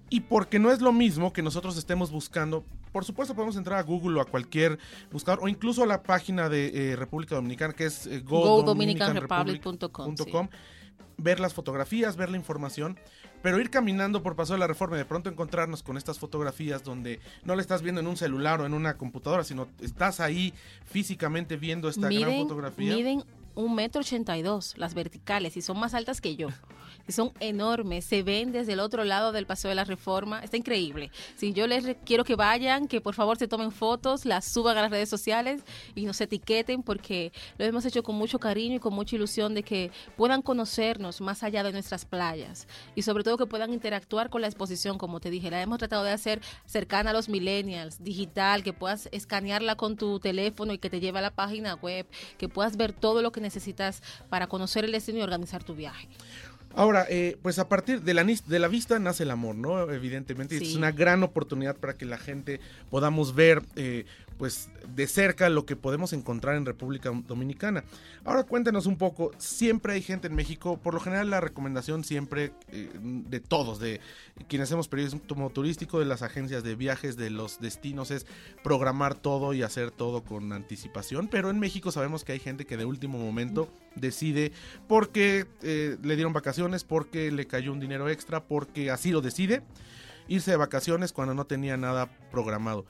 Y 0.10 0.22
porque 0.22 0.58
no 0.60 0.72
es 0.72 0.82
lo 0.82 0.94
mismo 0.94 1.34
que 1.34 1.42
nosotros 1.42 1.78
estemos 1.78 2.12
buscando, 2.12 2.64
por 2.94 3.04
supuesto 3.04 3.36
podemos 3.36 3.58
entrar 3.58 3.78
a 3.78 3.84
Google 3.84 4.20
o 4.20 4.22
a 4.22 4.26
cualquier 4.26 4.80
buscador 5.12 5.44
o 5.44 5.50
incluso 5.50 5.84
a 5.84 5.86
la 5.86 6.02
página 6.02 6.48
de 6.48 6.92
eh, 6.92 6.96
República 6.96 7.36
Dominicana 7.36 7.74
que 7.74 7.86
es 7.86 8.08
eh, 8.08 8.22
godominicanrepublic.com, 8.22 10.48
ver 11.18 11.42
las 11.42 11.54
fotografías, 11.54 12.16
ver 12.16 12.30
la 12.30 12.38
información, 12.38 12.98
pero 13.42 13.60
ir 13.60 13.70
caminando 13.70 14.24
por 14.24 14.38
Paso 14.38 14.54
de 14.54 14.60
la 14.60 14.68
Reforma 14.68 14.96
y 14.96 15.00
de 15.00 15.06
pronto 15.06 15.30
encontrarnos 15.30 15.84
con 15.84 15.98
estas 15.98 16.20
fotografías 16.20 16.84
donde 16.84 17.20
no 17.44 17.54
la 17.56 17.62
estás 17.62 17.82
viendo 17.82 18.00
en 18.00 18.08
un 18.08 18.16
celular 18.16 18.62
o 18.62 18.66
en 18.66 18.74
una 18.74 18.98
computadora, 18.98 19.44
sino 19.44 19.68
estás 19.82 20.22
ahí 20.22 20.54
físicamente 20.86 21.58
viendo 21.58 21.90
esta 21.90 22.08
gran 22.10 22.34
fotografía 22.38 22.96
un 23.58 23.76
metro 23.76 24.02
ochenta 24.02 24.38
y 24.38 24.44
dos, 24.44 24.76
las 24.78 24.94
verticales, 24.94 25.58
y 25.58 25.62
son 25.62 25.80
más 25.80 25.94
altas 25.94 26.22
que 26.22 26.36
yo. 26.36 26.50
Y 27.08 27.14
son 27.14 27.32
enormes, 27.40 28.04
se 28.04 28.22
ven 28.22 28.52
desde 28.52 28.74
el 28.74 28.82
otro 28.82 29.06
lado 29.06 29.32
del 29.32 29.46
Paseo 29.46 29.70
de 29.70 29.76
la 29.76 29.86
Reforma, 29.86 30.42
está 30.44 30.58
increíble. 30.58 31.10
Si 31.38 31.54
yo 31.54 31.66
les 31.66 31.96
quiero 32.06 32.26
que 32.26 32.36
vayan, 32.36 32.88
que 32.88 33.00
por 33.00 33.14
favor 33.14 33.38
se 33.38 33.48
tomen 33.48 33.72
fotos, 33.72 34.26
las 34.26 34.46
suban 34.46 34.78
a 34.78 34.82
las 34.82 34.92
redes 34.92 35.10
sociales 35.10 35.64
y 35.96 36.06
nos 36.06 36.20
etiqueten 36.20 36.84
porque 36.84 37.32
lo 37.58 37.66
hemos 37.66 37.86
hecho 37.86 38.04
con 38.04 38.16
mucho 38.16 38.40
cariño 38.40 38.76
y 38.76 38.80
con 38.80 38.94
mucha 38.94 39.16
ilusión 39.16 39.54
de 39.54 39.64
que 39.64 39.92
puedan 40.18 40.42
conocernos 40.42 41.22
más 41.22 41.44
allá 41.44 41.64
de 41.64 41.72
nuestras 41.72 42.04
playas 42.04 42.68
y 42.94 43.04
sobre 43.04 43.24
todo 43.24 43.38
que 43.38 43.46
puedan 43.46 43.74
interactuar 43.74 44.30
con 44.30 44.42
la 44.42 44.48
exposición, 44.48 44.98
como 44.98 45.20
te 45.22 45.30
dije, 45.30 45.50
la 45.50 45.62
hemos 45.62 45.80
tratado 45.80 46.04
de 46.04 46.12
hacer 46.12 46.42
cercana 46.66 47.12
a 47.12 47.14
los 47.14 47.30
millennials, 47.30 48.04
digital, 48.04 48.64
que 48.64 48.74
puedas 48.74 49.08
escanearla 49.12 49.76
con 49.76 49.96
tu 49.96 50.20
teléfono 50.20 50.74
y 50.74 50.78
que 50.78 50.90
te 50.90 51.00
lleve 51.00 51.20
a 51.20 51.22
la 51.22 51.32
página 51.32 51.76
web, 51.76 52.06
que 52.38 52.50
puedas 52.50 52.76
ver 52.76 52.92
todo 52.92 53.22
lo 53.22 53.32
que 53.32 53.40
necesitas 53.48 54.04
para 54.30 54.48
conocer 54.48 54.86
el 54.86 54.92
destino 54.92 55.20
y 55.20 55.22
organizar 55.22 55.64
tu 55.64 55.74
viaje. 55.74 56.08
Ahora, 56.76 57.08
eh, 57.10 57.38
pues 57.42 57.58
a 57.60 57.68
partir 57.68 58.02
de 58.02 58.14
la, 58.14 58.24
de 58.24 58.60
la 58.60 58.68
vista 58.68 59.00
nace 59.00 59.24
el 59.24 59.32
amor, 59.32 59.56
¿no? 59.56 59.90
Evidentemente, 59.92 60.58
es 60.58 60.76
una 60.76 60.92
gran 60.92 61.24
oportunidad 61.24 61.76
para 61.76 61.96
que 61.96 62.06
la 62.06 62.18
gente 62.18 62.60
podamos 62.92 63.34
ver 63.34 63.64
eh, 63.76 64.06
pues 64.38 64.70
de 64.88 65.08
cerca 65.08 65.50
lo 65.50 65.66
que 65.66 65.76
podemos 65.76 66.14
encontrar 66.14 66.56
en 66.56 66.66
República 66.66 67.12
Dominicana. 67.28 67.84
Ahora 68.24 68.44
cuéntenos 68.44 68.86
un 68.86 68.98
poco, 68.98 69.32
siempre 69.38 69.94
hay 69.94 70.02
gente 70.02 70.28
en 70.28 70.36
México, 70.36 70.78
por 70.78 70.94
lo 70.94 71.00
general 71.00 71.30
la 71.30 71.42
recomendación 71.42 72.04
siempre 72.04 72.52
eh, 72.72 72.90
de 73.02 73.40
todos, 73.40 73.80
de 73.80 74.00
quienes 74.48 74.70
hacemos 74.70 74.88
periodismo 74.88 75.50
turístico, 75.50 76.00
de 76.00 76.06
las 76.06 76.22
agencias 76.22 76.64
de 76.64 76.76
viajes, 76.76 77.18
de 77.18 77.30
los 77.30 77.60
destinos, 77.60 78.12
es 78.12 78.26
programar 78.64 79.16
todo 79.16 79.54
y 79.54 79.64
hacer 79.64 79.92
todo 79.92 80.24
con 80.24 80.54
anticipación, 80.54 81.28
pero 81.28 81.50
en 81.50 81.60
México 81.60 81.92
sabemos 81.92 82.24
que 82.24 82.34
hay 82.34 82.40
gente 82.40 82.66
que 82.66 82.78
de 82.78 82.86
último 82.86 83.18
momento 83.18 83.70
decide 83.96 84.52
porque 84.88 85.48
eh, 85.62 85.98
le 86.02 86.16
dieron 86.16 86.34
vacaciones, 86.34 86.84
porque 86.84 87.32
le 87.32 87.48
cayó 87.48 87.72
un 87.74 87.80
dinero 87.80 88.10
extra, 88.10 88.44
porque 88.44 88.92
así 88.92 89.12
lo 89.12 89.22
decide, 89.22 89.64
irse 90.28 90.52
de 90.52 90.58
vacaciones 90.58 91.14
cuando 91.14 91.34
no 91.34 91.46
tenía 91.46 91.78
nada 91.78 92.10
programado. 92.32 92.86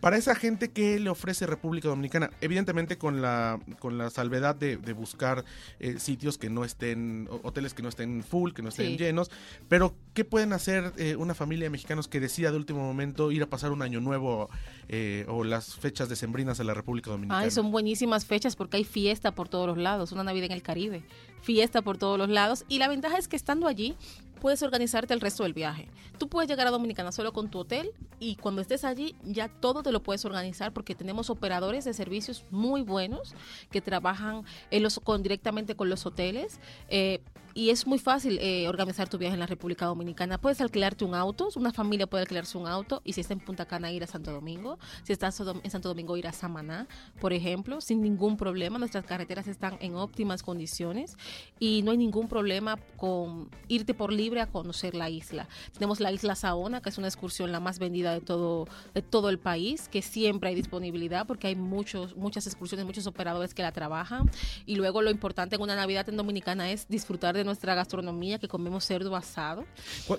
Para 0.00 0.16
esa 0.16 0.34
gente, 0.34 0.70
¿qué 0.70 0.98
le 0.98 1.10
ofrece 1.10 1.46
República 1.46 1.88
Dominicana? 1.88 2.30
Evidentemente 2.40 2.96
con 2.96 3.20
la, 3.20 3.60
con 3.78 3.98
la 3.98 4.10
salvedad 4.10 4.54
de, 4.54 4.76
buscar 4.92 5.44
eh, 5.78 5.98
sitios 5.98 6.36
que 6.36 6.50
no 6.50 6.64
estén, 6.64 7.28
hoteles 7.42 7.74
que 7.74 7.82
no 7.82 7.88
estén 7.88 8.22
full, 8.22 8.52
que 8.52 8.62
no 8.62 8.70
estén 8.70 8.98
llenos, 8.98 9.30
pero 9.68 9.94
¿qué 10.14 10.24
pueden 10.24 10.52
hacer 10.52 10.92
eh, 10.96 11.16
una 11.16 11.34
familia 11.34 11.66
de 11.66 11.70
mexicanos 11.70 12.08
que 12.08 12.18
decida 12.18 12.50
de 12.50 12.56
último 12.56 12.80
momento 12.80 13.30
ir 13.30 13.42
a 13.42 13.46
pasar 13.46 13.70
un 13.72 13.82
año 13.82 14.00
nuevo 14.00 14.50
eh, 14.88 15.24
o 15.28 15.44
las 15.44 15.76
fechas 15.76 16.08
decembrinas 16.08 16.60
a 16.60 16.64
la 16.64 16.74
República 16.74 17.10
Dominicana? 17.10 17.40
Ay, 17.40 17.50
son 17.50 17.70
buenísimas 17.70 18.24
fechas 18.24 18.56
porque 18.56 18.78
hay 18.78 18.84
fiesta 18.84 19.32
por 19.34 19.48
todos 19.48 19.66
los 19.66 19.78
lados, 19.78 20.12
una 20.12 20.24
Navidad 20.24 20.46
en 20.46 20.52
el 20.52 20.62
Caribe, 20.62 21.02
fiesta 21.40 21.82
por 21.82 21.98
todos 21.98 22.18
los 22.18 22.28
lados 22.28 22.64
y 22.68 22.78
la 22.78 22.88
ventaja 22.88 23.18
es 23.18 23.28
que 23.28 23.36
estando 23.36 23.66
allí 23.66 23.96
puedes 24.40 24.62
organizarte 24.62 25.14
el 25.14 25.20
resto 25.20 25.44
del 25.44 25.52
viaje. 25.52 25.88
Tú 26.18 26.28
puedes 26.28 26.48
llegar 26.50 26.66
a 26.66 26.70
Dominicana 26.70 27.12
solo 27.12 27.32
con 27.32 27.50
tu 27.50 27.60
hotel 27.60 27.92
y 28.18 28.36
cuando 28.36 28.62
estés 28.62 28.84
allí 28.84 29.14
ya 29.22 29.48
todo 29.48 29.82
te 29.82 29.92
lo 29.92 30.02
puedes 30.02 30.24
organizar 30.24 30.72
porque 30.72 30.94
tenemos 30.94 31.30
operadores 31.30 31.84
de 31.84 31.92
servicios 31.92 32.44
muy 32.50 32.82
buenos 32.82 33.34
que 33.70 33.80
trabajan 33.80 34.44
en 34.70 34.82
los, 34.82 34.98
con, 34.98 35.22
directamente 35.22 35.76
con 35.76 35.88
los 35.88 36.06
hoteles. 36.06 36.58
Eh, 36.88 37.20
y 37.54 37.70
es 37.70 37.86
muy 37.86 37.98
fácil 37.98 38.38
eh, 38.40 38.68
organizar 38.68 39.08
tu 39.08 39.18
viaje 39.18 39.34
en 39.34 39.40
la 39.40 39.46
República 39.46 39.86
Dominicana. 39.86 40.38
Puedes 40.38 40.60
alquilarte 40.60 41.04
un 41.04 41.14
auto, 41.14 41.48
una 41.56 41.72
familia 41.72 42.06
puede 42.06 42.22
alquilarse 42.22 42.58
un 42.58 42.66
auto 42.66 43.02
y 43.04 43.12
si 43.12 43.20
está 43.20 43.34
en 43.34 43.40
Punta 43.40 43.66
Cana 43.66 43.90
ir 43.92 44.04
a 44.04 44.06
Santo 44.06 44.30
Domingo, 44.32 44.78
si 45.02 45.12
estás 45.12 45.40
en 45.40 45.70
Santo 45.70 45.88
Domingo 45.88 46.16
ir 46.16 46.26
a 46.26 46.32
Samaná, 46.32 46.86
por 47.20 47.32
ejemplo, 47.32 47.80
sin 47.80 48.02
ningún 48.02 48.36
problema. 48.36 48.78
Nuestras 48.78 49.04
carreteras 49.04 49.46
están 49.48 49.76
en 49.80 49.94
óptimas 49.94 50.42
condiciones 50.42 51.16
y 51.58 51.82
no 51.82 51.90
hay 51.90 51.96
ningún 51.96 52.28
problema 52.28 52.76
con 52.96 53.50
irte 53.68 53.94
por 53.94 54.12
libre 54.12 54.40
a 54.40 54.46
conocer 54.46 54.94
la 54.94 55.10
isla. 55.10 55.48
Tenemos 55.72 56.00
la 56.00 56.12
isla 56.12 56.34
Saona, 56.34 56.80
que 56.80 56.90
es 56.90 56.98
una 56.98 57.08
excursión 57.08 57.52
la 57.52 57.60
más 57.60 57.78
vendida 57.78 58.12
de 58.12 58.20
todo, 58.20 58.66
de 58.94 59.02
todo 59.02 59.28
el 59.28 59.38
país, 59.38 59.88
que 59.88 60.02
siempre 60.02 60.50
hay 60.50 60.54
disponibilidad 60.54 61.26
porque 61.26 61.48
hay 61.48 61.56
muchos, 61.56 62.16
muchas 62.16 62.46
excursiones, 62.46 62.86
muchos 62.86 63.06
operadores 63.06 63.54
que 63.54 63.62
la 63.62 63.72
trabajan. 63.72 64.30
Y 64.66 64.76
luego 64.76 65.02
lo 65.02 65.10
importante 65.10 65.56
en 65.56 65.62
una 65.62 65.76
Navidad 65.76 66.08
en 66.08 66.16
Dominicana 66.16 66.70
es 66.70 66.88
disfrutar 66.88 67.36
de 67.36 67.44
nuestra 67.50 67.74
gastronomía, 67.74 68.38
que 68.38 68.48
comemos 68.48 68.84
cerdo 68.84 69.14
asado. 69.16 69.64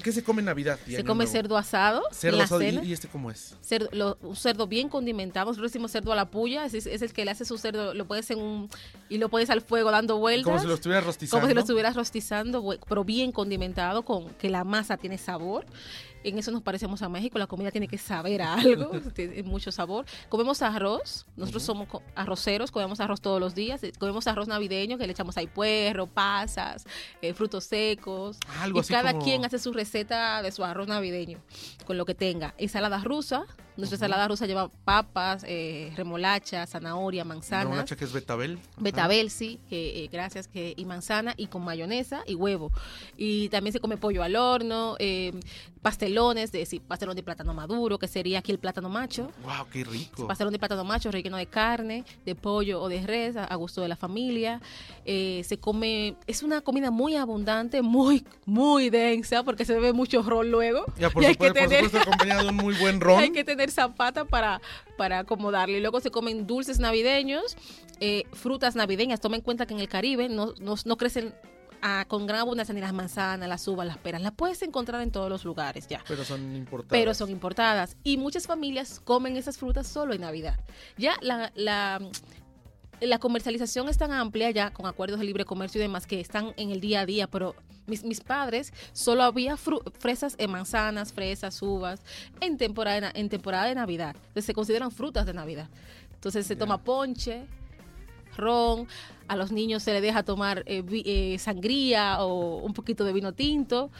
¿Qué 0.03 0.11
se 0.11 0.23
come 0.23 0.41
en 0.41 0.45
Navidad? 0.45 0.79
Se 0.85 1.03
come 1.03 1.25
cerdo 1.27 1.57
asado. 1.57 2.03
Cerdo 2.11 2.41
asado, 2.41 2.61
¿y, 2.61 2.93
este 2.93 3.07
cómo 3.07 3.31
es? 3.31 3.55
Cerdo, 3.61 4.17
un 4.21 4.35
cerdo 4.35 4.67
bien 4.67 4.89
condimentado. 4.89 5.47
Nosotros 5.47 5.71
decimos 5.71 5.91
cerdo 5.91 6.11
a 6.11 6.15
la 6.15 6.29
puya, 6.29 6.65
es, 6.65 6.73
es, 6.73 7.01
el 7.01 7.13
que 7.13 7.25
le 7.25 7.31
hace 7.31 7.45
su 7.45 7.57
cerdo, 7.57 7.93
lo 7.93 8.05
puedes 8.05 8.29
en 8.31 8.39
un. 8.39 8.69
y 9.09 9.17
lo 9.17 9.29
pones 9.29 9.49
al 9.49 9.61
fuego 9.61 9.91
dando 9.91 10.17
vueltas. 10.17 10.45
Como 10.45 10.59
si 10.59 10.67
lo 10.67 10.73
estuvieras 10.75 11.05
rostizando. 11.05 11.41
Como 11.41 11.49
si 11.49 11.55
lo 11.55 11.61
estuvieras 11.61 11.95
rostizando, 11.95 12.77
pero 12.87 13.03
bien 13.03 13.31
condimentado, 13.31 14.03
con 14.03 14.29
que 14.35 14.49
la 14.49 14.63
masa 14.63 14.97
tiene 14.97 15.17
sabor. 15.17 15.65
En 16.23 16.37
eso 16.37 16.51
nos 16.51 16.61
parecemos 16.61 17.01
a 17.01 17.09
México, 17.09 17.39
la 17.39 17.47
comida 17.47 17.71
tiene 17.71 17.87
que 17.87 17.97
saber 17.97 18.41
a 18.41 18.55
algo, 18.55 18.91
tiene 19.15 19.43
mucho 19.43 19.71
sabor. 19.71 20.05
Comemos 20.29 20.61
arroz, 20.61 21.25
nosotros 21.35 21.63
somos 21.63 21.87
arroceros, 22.15 22.71
comemos 22.71 22.99
arroz 22.99 23.21
todos 23.21 23.39
los 23.39 23.55
días, 23.55 23.83
eh, 23.83 23.91
comemos 23.97 24.27
arroz 24.27 24.47
navideño 24.47 24.97
que 24.97 25.05
le 25.05 25.13
echamos 25.13 25.37
ahí 25.37 25.47
puerro, 25.47 26.07
pasas, 26.07 26.85
eh, 27.21 27.33
frutos 27.33 27.65
secos. 27.65 28.37
y 28.73 28.81
cada 28.83 29.17
quien 29.19 29.45
hace 29.45 29.59
su 29.59 29.73
receta 29.73 30.41
de 30.41 30.51
su 30.51 30.63
arroz 30.63 30.87
navideño, 30.87 31.39
con 31.85 31.97
lo 31.97 32.05
que 32.05 32.15
tenga. 32.15 32.53
Ensalada 32.57 32.99
rusa, 33.03 33.45
nuestra 33.81 33.95
ensalada 33.95 34.27
rusa 34.27 34.45
lleva 34.45 34.69
papas, 34.69 35.43
eh, 35.47 35.91
remolacha, 35.95 36.65
zanahoria, 36.67 37.25
manzana. 37.25 37.63
Remolacha 37.63 37.95
que 37.95 38.05
es 38.05 38.13
betabel. 38.13 38.59
Betabel, 38.77 39.29
sí, 39.29 39.59
que, 39.69 40.07
gracias, 40.11 40.47
que, 40.47 40.73
y 40.77 40.85
manzana, 40.85 41.33
y 41.35 41.47
con 41.47 41.63
mayonesa 41.63 42.23
y 42.27 42.35
huevo. 42.35 42.71
Y 43.17 43.49
también 43.49 43.73
se 43.73 43.79
come 43.79 43.97
pollo 43.97 44.23
al 44.23 44.35
horno, 44.35 44.95
pastel 45.81 46.13
pastelones, 46.13 46.51
de, 46.51 46.81
pastelón 46.87 47.15
de 47.15 47.23
plátano 47.23 47.53
maduro, 47.53 47.97
que 47.97 48.07
sería 48.07 48.39
aquí 48.39 48.51
el 48.51 48.59
plátano 48.59 48.87
macho. 48.87 49.31
¡Wow, 49.43 49.67
qué 49.71 49.83
rico! 49.83 50.27
Pastelón 50.27 50.53
de 50.53 50.59
plátano 50.59 50.83
macho 50.83 51.11
relleno 51.11 51.37
de 51.37 51.47
carne, 51.47 52.05
de 52.23 52.35
pollo 52.35 52.81
o 52.81 52.87
de 52.87 53.01
res, 53.01 53.35
a, 53.35 53.55
gusto 53.55 53.81
de 53.81 53.87
la 53.87 53.95
familia. 53.95 54.61
Eh, 55.05 55.41
se 55.43 55.57
come, 55.57 56.15
es 56.27 56.43
una 56.43 56.61
comida 56.61 56.91
muy 56.91 57.15
abundante, 57.15 57.81
muy, 57.81 58.25
muy 58.45 58.91
densa, 58.91 59.43
porque 59.43 59.65
se 59.65 59.73
bebe 59.73 59.93
mucho 59.93 60.21
ron 60.21 60.51
luego. 60.51 60.85
Ya, 60.99 61.09
por, 61.09 61.23
supuesto, 61.25 61.59
por 61.59 61.69
supuesto, 61.69 61.97
acompañado 61.99 62.43
de 62.43 62.49
un 62.49 62.55
muy 62.55 62.75
buen 62.75 63.01
ron. 63.01 63.19
hay 63.19 63.31
que 63.31 63.43
tener 63.43 63.70
zapata 63.71 64.25
para, 64.25 64.61
para 64.97 65.19
acomodarle. 65.19 65.77
Y 65.77 65.81
luego 65.81 65.99
se 65.99 66.11
comen 66.11 66.47
dulces 66.47 66.79
navideños, 66.79 67.57
eh, 67.99 68.25
frutas 68.33 68.75
navideñas. 68.75 69.21
Toma 69.21 69.37
en 69.37 69.41
cuenta 69.41 69.65
que 69.65 69.73
en 69.73 69.79
el 69.79 69.87
Caribe 69.89 70.29
no, 70.29 70.53
no, 70.59 70.75
no 70.85 70.97
crecen 70.97 71.33
con 72.07 72.27
gran 72.27 72.41
abundancia 72.41 72.73
ni 72.73 72.81
las 72.81 72.93
manzanas, 72.93 73.49
las 73.49 73.67
uvas, 73.67 73.87
las 73.87 73.97
peras. 73.97 74.21
Las 74.21 74.33
puedes 74.33 74.61
encontrar 74.61 75.01
en 75.01 75.11
todos 75.11 75.29
los 75.29 75.43
lugares 75.43 75.87
ya. 75.87 76.03
Pero 76.07 76.23
son 76.23 76.55
importadas. 76.55 76.91
Pero 76.91 77.13
son 77.13 77.29
importadas. 77.29 77.97
Y 78.03 78.17
muchas 78.17 78.45
familias 78.45 78.99
comen 79.03 79.35
esas 79.35 79.57
frutas 79.57 79.87
solo 79.87 80.13
en 80.13 80.21
Navidad. 80.21 80.59
Ya 80.97 81.15
la, 81.21 81.51
la, 81.55 81.99
la 82.99 83.19
comercialización 83.19 83.89
es 83.89 83.97
tan 83.97 84.11
amplia 84.11 84.51
ya 84.51 84.71
con 84.71 84.85
acuerdos 84.85 85.19
de 85.19 85.25
libre 85.25 85.45
comercio 85.45 85.79
y 85.79 85.83
demás 85.83 86.05
que 86.05 86.19
están 86.19 86.53
en 86.57 86.69
el 86.69 86.81
día 86.81 87.01
a 87.01 87.05
día, 87.05 87.27
pero 87.27 87.55
mis, 87.91 88.03
mis 88.03 88.21
padres 88.21 88.73
solo 88.93 89.21
había 89.23 89.57
fresas, 89.57 90.35
en 90.37 90.49
manzanas, 90.49 91.13
fresas, 91.13 91.61
uvas 91.61 92.01
en 92.39 92.57
temporada, 92.57 93.11
en 93.13 93.29
temporada 93.29 93.65
de 93.65 93.75
Navidad. 93.75 94.15
Entonces 94.15 94.45
se 94.45 94.53
consideran 94.53 94.91
frutas 94.91 95.25
de 95.25 95.33
Navidad. 95.33 95.67
Entonces 96.15 96.47
se 96.47 96.55
toma 96.55 96.77
ponche, 96.79 97.45
ron, 98.37 98.87
a 99.27 99.35
los 99.35 99.51
niños 99.51 99.83
se 99.83 99.93
les 99.93 100.01
deja 100.01 100.23
tomar 100.23 100.63
eh, 100.65 100.83
eh, 101.05 101.37
sangría 101.37 102.23
o 102.23 102.57
un 102.57 102.73
poquito 102.73 103.03
de 103.03 103.13
vino 103.13 103.33
tinto. 103.33 103.91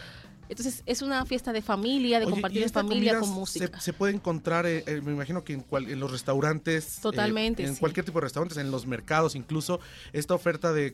Entonces 0.52 0.84
es 0.86 1.02
una 1.02 1.26
fiesta 1.26 1.54
de 1.54 1.62
familia, 1.62 2.20
de 2.20 2.26
compartir 2.26 2.62
en 2.62 2.70
familia 2.70 3.18
con 3.22 3.30
música. 3.30 3.80
Se, 3.80 3.94
puede 3.94 4.14
encontrar, 4.14 4.66
eh, 4.66 4.84
eh, 4.86 5.00
me 5.02 5.14
imagino 5.14 5.46
que 5.46 5.54
en, 5.54 5.66
en 5.72 5.98
los 5.98 6.12
restaurantes, 6.12 6.98
eh, 6.98 7.02
totalmente, 7.02 7.64
en 7.64 7.78
cualquier 7.78 8.06
tipo 8.06 8.20
de 8.20 8.26
restaurantes, 8.26 8.58
en 8.58 8.70
los 8.70 8.86
mercados, 8.86 9.36
incluso 9.36 9.80
esta 10.12 10.36
oferta 10.36 10.74
de, 10.74 10.94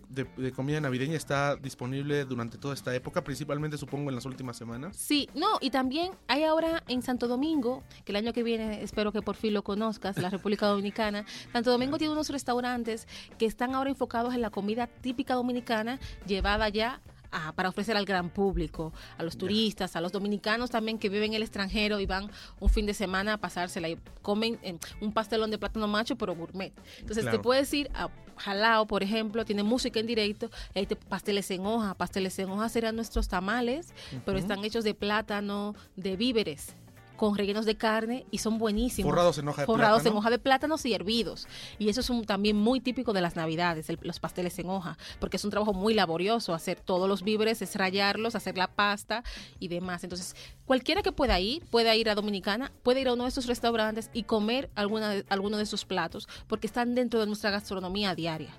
comida 0.55 0.79
navideña 0.79 1.17
está 1.17 1.55
disponible 1.55 2.25
durante 2.25 2.59
toda 2.59 2.75
esta 2.75 2.93
época, 2.93 3.23
principalmente 3.23 3.79
supongo 3.79 4.09
en 4.09 4.15
las 4.15 4.25
últimas 4.25 4.57
semanas. 4.57 4.95
Sí, 4.95 5.27
no, 5.33 5.57
y 5.59 5.71
también 5.71 6.11
hay 6.27 6.43
ahora 6.43 6.83
en 6.87 7.01
Santo 7.01 7.27
Domingo, 7.27 7.83
que 8.05 8.11
el 8.11 8.17
año 8.17 8.33
que 8.33 8.43
viene 8.43 8.83
espero 8.83 9.11
que 9.11 9.23
por 9.23 9.37
fin 9.37 9.55
lo 9.55 9.63
conozcas, 9.63 10.19
la 10.19 10.29
República 10.29 10.67
Dominicana. 10.67 11.25
Santo 11.51 11.71
Domingo 11.71 11.97
tiene 11.97 12.13
unos 12.13 12.29
restaurantes 12.29 13.07
que 13.39 13.47
están 13.47 13.73
ahora 13.73 13.89
enfocados 13.89 14.35
en 14.35 14.41
la 14.41 14.51
comida 14.51 14.85
típica 14.85 15.33
dominicana 15.33 15.99
llevada 16.27 16.69
ya 16.69 17.01
para 17.55 17.69
ofrecer 17.69 17.97
al 17.97 18.05
gran 18.05 18.29
público, 18.29 18.93
a 19.17 19.23
los 19.23 19.37
turistas, 19.37 19.95
a 19.95 20.01
los 20.01 20.11
dominicanos 20.11 20.69
también 20.69 20.97
que 20.97 21.09
viven 21.09 21.31
en 21.31 21.35
el 21.35 21.43
extranjero 21.43 21.99
y 21.99 22.05
van 22.05 22.29
un 22.59 22.69
fin 22.69 22.85
de 22.85 22.93
semana 22.93 23.33
a 23.33 23.37
pasársela 23.37 23.89
y 23.89 23.97
comen 24.21 24.59
eh, 24.63 24.77
un 25.01 25.11
pastelón 25.11 25.51
de 25.51 25.57
plátano 25.57 25.87
macho, 25.87 26.15
pero 26.15 26.35
gourmet. 26.35 26.73
Entonces 26.99 27.29
te 27.29 27.39
puedes 27.39 27.73
ir 27.73 27.89
a 27.93 28.09
Jalao, 28.37 28.85
por 28.85 29.03
ejemplo, 29.03 29.45
tiene 29.45 29.63
música 29.63 29.99
en 29.99 30.07
directo, 30.07 30.49
y 30.73 30.79
hay 30.79 30.85
pasteles 30.85 31.49
en 31.51 31.65
hoja. 31.65 31.95
Pasteles 31.95 32.37
en 32.39 32.49
hoja 32.49 32.69
serán 32.69 32.95
nuestros 32.95 33.27
tamales, 33.27 33.93
pero 34.25 34.37
están 34.37 34.63
hechos 34.63 34.83
de 34.83 34.93
plátano, 34.93 35.75
de 35.95 36.15
víveres 36.15 36.75
con 37.17 37.35
rellenos 37.35 37.65
de 37.65 37.75
carne 37.75 38.25
y 38.31 38.37
son 38.37 38.57
buenísimos. 38.57 39.09
Forrados 39.09 39.37
en 39.37 39.47
hoja 39.47 39.61
de 39.61 39.65
Forrados 39.65 40.05
en 40.05 40.13
hoja 40.13 40.29
de 40.29 40.39
plátanos 40.39 40.85
y 40.85 40.93
hervidos. 40.93 41.47
Y 41.79 41.89
eso 41.89 41.99
es 41.99 42.09
un, 42.09 42.25
también 42.25 42.55
muy 42.55 42.79
típico 42.79 43.11
de 43.11 43.21
las 43.21 43.35
navidades, 43.35 43.87
los 44.01 44.19
pasteles 44.19 44.57
en 44.59 44.69
hoja, 44.69 44.97
porque 45.19 45.37
es 45.37 45.43
un 45.43 45.51
trabajo 45.51 45.73
muy 45.73 45.93
laborioso 45.93 46.53
hacer 46.53 46.79
todos 46.79 47.09
los 47.09 47.23
víveres, 47.23 47.61
es 47.61 47.75
rayarlos, 47.75 48.35
hacer 48.35 48.57
la 48.57 48.67
pasta 48.67 49.23
y 49.59 49.67
demás. 49.67 50.03
Entonces, 50.03 50.35
cualquiera 50.65 51.01
que 51.01 51.11
pueda 51.11 51.39
ir, 51.39 51.65
puede 51.65 51.95
ir 51.97 52.09
a 52.09 52.15
Dominicana, 52.15 52.71
puede 52.83 53.01
ir 53.01 53.09
a 53.09 53.13
uno 53.13 53.23
de 53.23 53.29
estos 53.29 53.47
restaurantes 53.47 54.09
y 54.13 54.23
comer 54.23 54.69
alguna 54.75 55.23
alguno 55.29 55.57
de 55.57 55.63
esos 55.63 55.85
platos, 55.85 56.27
porque 56.47 56.67
están 56.67 56.95
dentro 56.95 57.19
de 57.19 57.25
nuestra 57.25 57.49
gastronomía 57.49 58.15
diaria. 58.15 58.53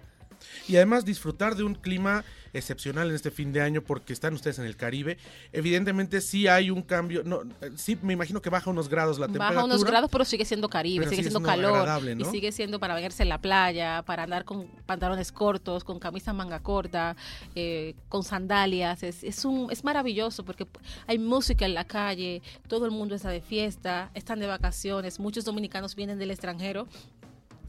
Y 0.68 0.76
además 0.76 1.04
disfrutar 1.04 1.54
de 1.54 1.64
un 1.64 1.74
clima 1.74 2.24
excepcional 2.52 3.08
en 3.08 3.14
este 3.14 3.30
fin 3.30 3.52
de 3.52 3.60
año 3.60 3.82
porque 3.82 4.12
están 4.12 4.34
ustedes 4.34 4.58
en 4.58 4.64
el 4.64 4.76
Caribe. 4.76 5.18
Evidentemente 5.52 6.20
sí 6.20 6.48
hay 6.48 6.70
un 6.70 6.82
cambio, 6.82 7.22
no, 7.24 7.40
sí 7.76 7.98
me 8.02 8.12
imagino 8.12 8.40
que 8.42 8.50
baja 8.50 8.70
unos 8.70 8.88
grados 8.88 9.18
la 9.18 9.26
temperatura. 9.26 9.54
Baja 9.54 9.64
unos 9.64 9.84
grados, 9.84 10.10
pero 10.10 10.24
sigue 10.24 10.44
siendo 10.44 10.68
Caribe, 10.68 11.08
sigue, 11.08 11.22
siendo, 11.22 11.42
calor 11.42 11.88
y 12.18 12.24
sigue 12.26 12.52
siendo 12.52 12.78
para 12.78 12.94
bañarse 12.94 13.22
en 13.22 13.28
la 13.28 13.40
playa, 13.40 14.02
para 14.02 14.24
andar 14.24 14.44
con 14.44 14.68
pantalones 14.86 15.32
cortos, 15.32 15.84
con 15.84 15.98
camisa 15.98 16.32
manga 16.32 16.60
corta, 16.60 17.16
eh, 17.54 17.94
con 18.08 18.22
sandalias. 18.22 19.02
Es, 19.02 19.24
es, 19.24 19.44
un, 19.44 19.70
es 19.70 19.84
maravilloso 19.84 20.44
porque 20.44 20.66
hay 21.06 21.18
música 21.18 21.64
en 21.64 21.74
la 21.74 21.84
calle, 21.84 22.42
todo 22.66 22.84
el 22.86 22.90
mundo 22.90 23.14
está 23.14 23.30
de 23.30 23.40
fiesta, 23.40 24.10
están 24.14 24.40
de 24.40 24.46
vacaciones, 24.46 25.18
muchos 25.18 25.44
dominicanos 25.44 25.94
vienen 25.94 26.18
del 26.18 26.30
extranjero 26.30 26.86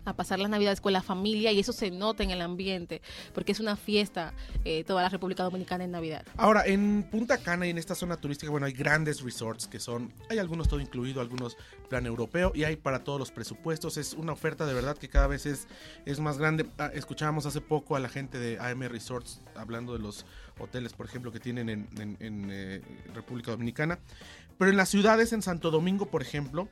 a 0.05 0.13
pasar 0.13 0.39
las 0.39 0.49
navidades 0.49 0.81
con 0.81 0.93
la 0.93 1.01
familia 1.01 1.51
y 1.51 1.59
eso 1.59 1.73
se 1.73 1.91
nota 1.91 2.23
en 2.23 2.31
el 2.31 2.41
ambiente 2.41 3.01
porque 3.33 3.51
es 3.51 3.59
una 3.59 3.75
fiesta 3.75 4.33
eh, 4.65 4.83
toda 4.83 5.01
la 5.01 5.09
República 5.09 5.43
Dominicana 5.43 5.83
en 5.83 5.91
Navidad. 5.91 6.25
Ahora, 6.37 6.65
en 6.65 7.03
Punta 7.09 7.37
Cana 7.37 7.67
y 7.67 7.69
en 7.69 7.77
esta 7.77 7.95
zona 7.95 8.17
turística, 8.17 8.51
bueno, 8.51 8.65
hay 8.65 8.73
grandes 8.73 9.21
resorts 9.21 9.67
que 9.67 9.79
son, 9.79 10.13
hay 10.29 10.39
algunos 10.39 10.67
todo 10.67 10.79
incluido, 10.79 11.21
algunos 11.21 11.57
plan 11.89 12.05
europeo 12.05 12.51
y 12.55 12.63
hay 12.63 12.75
para 12.75 13.03
todos 13.03 13.19
los 13.19 13.31
presupuestos. 13.31 13.97
Es 13.97 14.13
una 14.13 14.33
oferta 14.33 14.65
de 14.65 14.73
verdad 14.73 14.97
que 14.97 15.09
cada 15.09 15.27
vez 15.27 15.45
es, 15.45 15.67
es 16.05 16.19
más 16.19 16.37
grande. 16.37 16.65
Ah, 16.77 16.91
escuchábamos 16.93 17.45
hace 17.45 17.61
poco 17.61 17.95
a 17.95 17.99
la 17.99 18.09
gente 18.09 18.39
de 18.39 18.59
AM 18.59 18.81
Resorts 18.83 19.41
hablando 19.55 19.93
de 19.93 19.99
los 19.99 20.25
hoteles, 20.59 20.93
por 20.93 21.05
ejemplo, 21.05 21.31
que 21.31 21.39
tienen 21.39 21.69
en, 21.69 22.47
eh, 22.51 22.81
República 23.13 23.51
Dominicana. 23.51 23.99
Pero 24.57 24.71
en 24.71 24.77
las 24.77 24.89
ciudades, 24.89 25.31
en 25.33 25.41
Santo 25.41 25.71
Domingo, 25.71 26.07
por 26.07 26.21
ejemplo, 26.21 26.67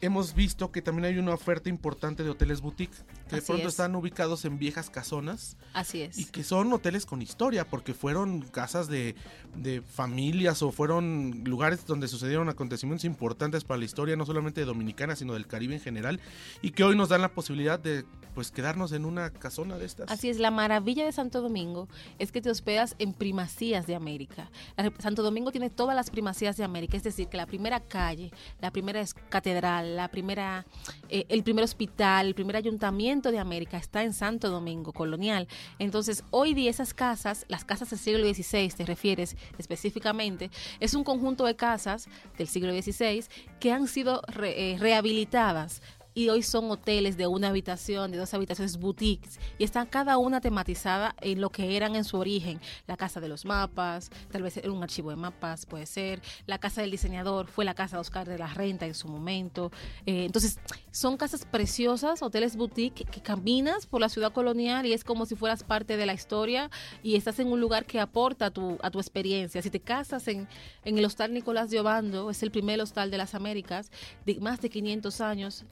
hemos 0.00 0.34
visto 0.34 0.72
que 0.72 0.82
también 0.82 1.06
hay 1.06 1.18
una 1.18 1.34
oferta 1.34 1.68
importante 1.68 2.22
de 2.22 2.30
hoteles 2.30 2.60
boutique 2.60 2.96
que 3.28 3.36
de 3.36 3.42
pronto 3.42 3.68
están 3.68 3.94
ubicados 3.94 4.44
en 4.44 4.58
viejas 4.58 4.90
casonas. 4.90 5.56
Así 5.72 6.02
es. 6.02 6.18
Y 6.18 6.24
que 6.24 6.42
son 6.42 6.72
hoteles 6.72 7.06
con 7.06 7.22
historia, 7.22 7.68
porque 7.68 7.94
fueron 7.94 8.42
casas 8.42 8.88
de, 8.88 9.14
de, 9.56 9.82
familias 9.82 10.62
o 10.62 10.72
fueron 10.72 11.42
lugares 11.44 11.86
donde 11.86 12.08
sucedieron 12.08 12.48
acontecimientos 12.48 13.04
importantes 13.04 13.64
para 13.64 13.78
la 13.78 13.84
historia, 13.84 14.16
no 14.16 14.26
solamente 14.26 14.60
de 14.60 14.66
Dominicana, 14.66 15.16
sino 15.16 15.34
del 15.34 15.46
Caribe 15.46 15.74
en 15.74 15.80
general, 15.80 16.20
y 16.62 16.70
que 16.70 16.84
hoy 16.84 16.96
nos 16.96 17.08
dan 17.10 17.20
la 17.20 17.28
posibilidad 17.28 17.78
de 17.78 18.04
pues 18.34 18.50
quedarnos 18.50 18.92
en 18.92 19.04
una 19.04 19.30
casona 19.30 19.76
de 19.76 19.86
estas. 19.86 20.10
Así 20.10 20.30
es, 20.30 20.38
la 20.38 20.50
maravilla 20.50 21.04
de 21.04 21.12
Santo 21.12 21.40
Domingo 21.40 21.88
es 22.18 22.32
que 22.32 22.40
te 22.40 22.50
hospedas 22.50 22.94
en 22.98 23.12
primacías 23.12 23.86
de 23.86 23.94
América. 23.94 24.50
Santo 24.98 25.22
Domingo 25.22 25.50
tiene 25.50 25.70
todas 25.70 25.96
las 25.96 26.10
primacías 26.10 26.56
de 26.56 26.64
América, 26.64 26.96
es 26.96 27.02
decir, 27.02 27.28
que 27.28 27.36
la 27.36 27.46
primera 27.46 27.80
calle, 27.80 28.30
la 28.60 28.70
primera 28.70 29.04
catedral, 29.28 29.89
la 29.96 30.08
primera, 30.08 30.66
eh, 31.08 31.26
el 31.28 31.42
primer 31.42 31.64
hospital, 31.64 32.26
el 32.26 32.34
primer 32.34 32.56
ayuntamiento 32.56 33.30
de 33.30 33.38
América 33.38 33.76
está 33.76 34.02
en 34.02 34.12
Santo 34.12 34.50
Domingo 34.50 34.92
Colonial. 34.92 35.48
Entonces, 35.78 36.24
hoy 36.30 36.54
día 36.54 36.70
esas 36.70 36.94
casas, 36.94 37.44
las 37.48 37.64
casas 37.64 37.90
del 37.90 37.98
siglo 37.98 38.22
XVI, 38.22 38.68
te 38.70 38.84
refieres 38.84 39.36
específicamente, 39.58 40.50
es 40.80 40.94
un 40.94 41.04
conjunto 41.04 41.44
de 41.44 41.56
casas 41.56 42.08
del 42.38 42.48
siglo 42.48 42.72
XVI 42.72 43.24
que 43.58 43.72
han 43.72 43.86
sido 43.86 44.22
eh, 44.42 44.76
rehabilitadas 44.78 45.82
y 46.14 46.28
hoy 46.28 46.42
son 46.42 46.70
hoteles 46.70 47.16
de 47.16 47.26
una 47.26 47.48
habitación, 47.48 48.10
de 48.10 48.18
dos 48.18 48.34
habitaciones, 48.34 48.78
boutiques, 48.78 49.38
y 49.58 49.64
están 49.64 49.86
cada 49.86 50.18
una 50.18 50.40
tematizada 50.40 51.14
en 51.20 51.40
lo 51.40 51.50
que 51.50 51.76
eran 51.76 51.96
en 51.96 52.04
su 52.04 52.16
origen. 52.16 52.60
La 52.86 52.96
casa 52.96 53.20
de 53.20 53.28
los 53.28 53.44
mapas, 53.44 54.10
tal 54.30 54.42
vez 54.42 54.56
era 54.56 54.72
un 54.72 54.82
archivo 54.82 55.10
de 55.10 55.16
mapas, 55.16 55.66
puede 55.66 55.86
ser. 55.86 56.20
La 56.46 56.58
casa 56.58 56.80
del 56.80 56.90
diseñador 56.90 57.46
fue 57.46 57.64
la 57.64 57.74
casa 57.74 57.96
de 57.96 58.00
Oscar 58.00 58.28
de 58.28 58.38
la 58.38 58.48
Renta 58.48 58.86
en 58.86 58.94
su 58.94 59.08
momento. 59.08 59.70
Eh, 60.06 60.24
entonces, 60.24 60.58
son 60.90 61.16
casas 61.16 61.44
preciosas, 61.44 62.22
hoteles 62.22 62.56
boutique, 62.56 63.04
que 63.04 63.20
caminas 63.20 63.86
por 63.86 64.00
la 64.00 64.08
ciudad 64.08 64.32
colonial 64.32 64.86
y 64.86 64.92
es 64.92 65.04
como 65.04 65.26
si 65.26 65.36
fueras 65.36 65.62
parte 65.62 65.96
de 65.96 66.06
la 66.06 66.14
historia 66.14 66.70
y 67.02 67.16
estás 67.16 67.38
en 67.38 67.48
un 67.48 67.60
lugar 67.60 67.84
que 67.84 68.00
aporta 68.00 68.46
a 68.46 68.50
tu, 68.50 68.78
a 68.82 68.90
tu 68.90 68.98
experiencia. 68.98 69.62
Si 69.62 69.70
te 69.70 69.80
casas 69.80 70.26
en, 70.28 70.48
en 70.84 70.98
el 70.98 71.04
Hostal 71.04 71.32
Nicolás 71.32 71.70
de 71.70 71.80
Obando, 71.80 72.30
es 72.30 72.42
el 72.42 72.50
primer 72.50 72.80
hostal 72.80 73.10
de 73.10 73.18
las 73.18 73.34
Américas, 73.34 73.90
de 74.26 74.40
más 74.40 74.60
de 74.60 74.70
500 74.70 75.20
años, 75.20 75.64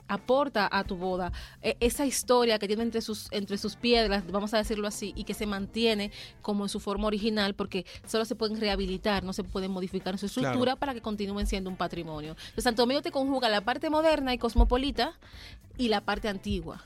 a 0.71 0.85
tu 0.85 0.97
boda 0.97 1.33
e, 1.63 1.77
esa 1.81 2.05
historia 2.05 2.59
que 2.59 2.67
tiene 2.67 2.83
entre 2.83 3.01
sus, 3.01 3.29
entre 3.33 3.57
sus 3.57 3.77
piedras, 3.77 4.31
vamos 4.31 4.53
a 4.53 4.59
decirlo 4.59 4.87
así, 4.87 5.15
y 5.17 5.25
que 5.25 5.33
se 5.33 5.47
mantiene 5.47 6.13
como 6.43 6.65
en 6.65 6.69
su 6.69 6.81
forma 6.81 7.07
original, 7.07 7.55
porque 7.55 7.87
solo 8.07 8.27
se 8.27 8.35
pueden 8.35 8.61
rehabilitar, 8.61 9.25
no 9.25 9.33
se 9.33 9.43
pueden 9.43 9.71
modificar 9.71 10.15
en 10.15 10.19
su 10.19 10.27
estructura 10.27 10.77
para 10.77 10.93
que 10.93 11.01
continúen 11.01 11.47
siendo 11.47 11.71
un 11.71 11.77
patrimonio. 11.77 12.33
Entonces, 12.33 12.65
Santo 12.65 12.83
Domingo 12.83 13.01
te 13.01 13.11
conjuga 13.11 13.49
la 13.49 13.63
parte 13.63 13.89
moderna 13.89 14.35
y 14.35 14.39
cosmopolita 14.39 15.15
y 15.79 15.89
la 15.89 16.03
parte 16.03 16.29
antigua. 16.29 16.83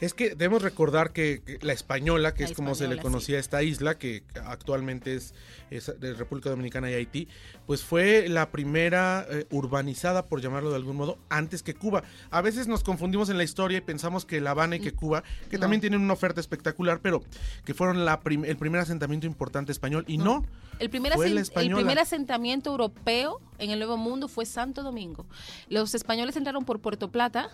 Es 0.00 0.12
que 0.12 0.30
debemos 0.30 0.62
recordar 0.62 1.12
que, 1.12 1.58
la 1.62 1.72
española, 1.72 2.34
que 2.34 2.44
es 2.44 2.52
como 2.52 2.74
se 2.74 2.86
le 2.86 2.98
conocía 2.98 3.38
a 3.38 3.40
esta 3.40 3.62
isla, 3.62 3.96
que 3.96 4.24
actualmente 4.44 5.14
es, 5.14 5.34
de 5.70 6.12
República 6.12 6.50
Dominicana 6.50 6.90
y 6.90 6.94
Haití, 6.94 7.28
pues 7.66 7.82
fue 7.82 8.28
la 8.28 8.50
primera 8.50 9.26
eh, 9.30 9.46
urbanizada, 9.50 10.26
por 10.26 10.42
llamarlo 10.42 10.70
de 10.70 10.76
algún 10.76 10.96
modo, 10.96 11.18
antes 11.30 11.62
que 11.62 11.74
Cuba. 11.74 12.04
A 12.30 12.42
veces 12.42 12.68
nos 12.68 12.84
confundimos 12.84 13.30
en 13.30 13.38
la 13.38 13.44
historia 13.44 13.78
y 13.78 13.80
pensamos 13.80 14.26
que 14.26 14.40
La 14.40 14.50
Habana 14.50 14.76
y 14.76 14.80
que 14.80 14.92
mm, 14.92 14.96
Cuba, 14.96 15.24
que 15.50 15.58
también 15.58 15.80
tienen 15.80 16.00
una 16.00 16.12
oferta 16.12 16.40
espectacular, 16.40 17.00
pero 17.00 17.22
que 17.64 17.72
fueron 17.72 18.04
la 18.04 18.20
el 18.26 18.56
primer 18.56 18.80
asentamiento 18.80 19.26
importante 19.26 19.72
español, 19.72 20.04
y 20.06 20.18
no. 20.18 20.44
El 20.78 20.90
primer, 20.90 21.12
el 21.14 21.72
primer 21.72 21.98
asentamiento 21.98 22.70
europeo 22.70 23.40
en 23.58 23.70
el 23.70 23.78
Nuevo 23.78 23.96
Mundo 23.96 24.28
fue 24.28 24.44
Santo 24.44 24.82
Domingo. 24.82 25.24
Los 25.70 25.94
españoles 25.94 26.36
entraron 26.36 26.66
por 26.66 26.80
Puerto 26.80 27.10
Plata, 27.10 27.48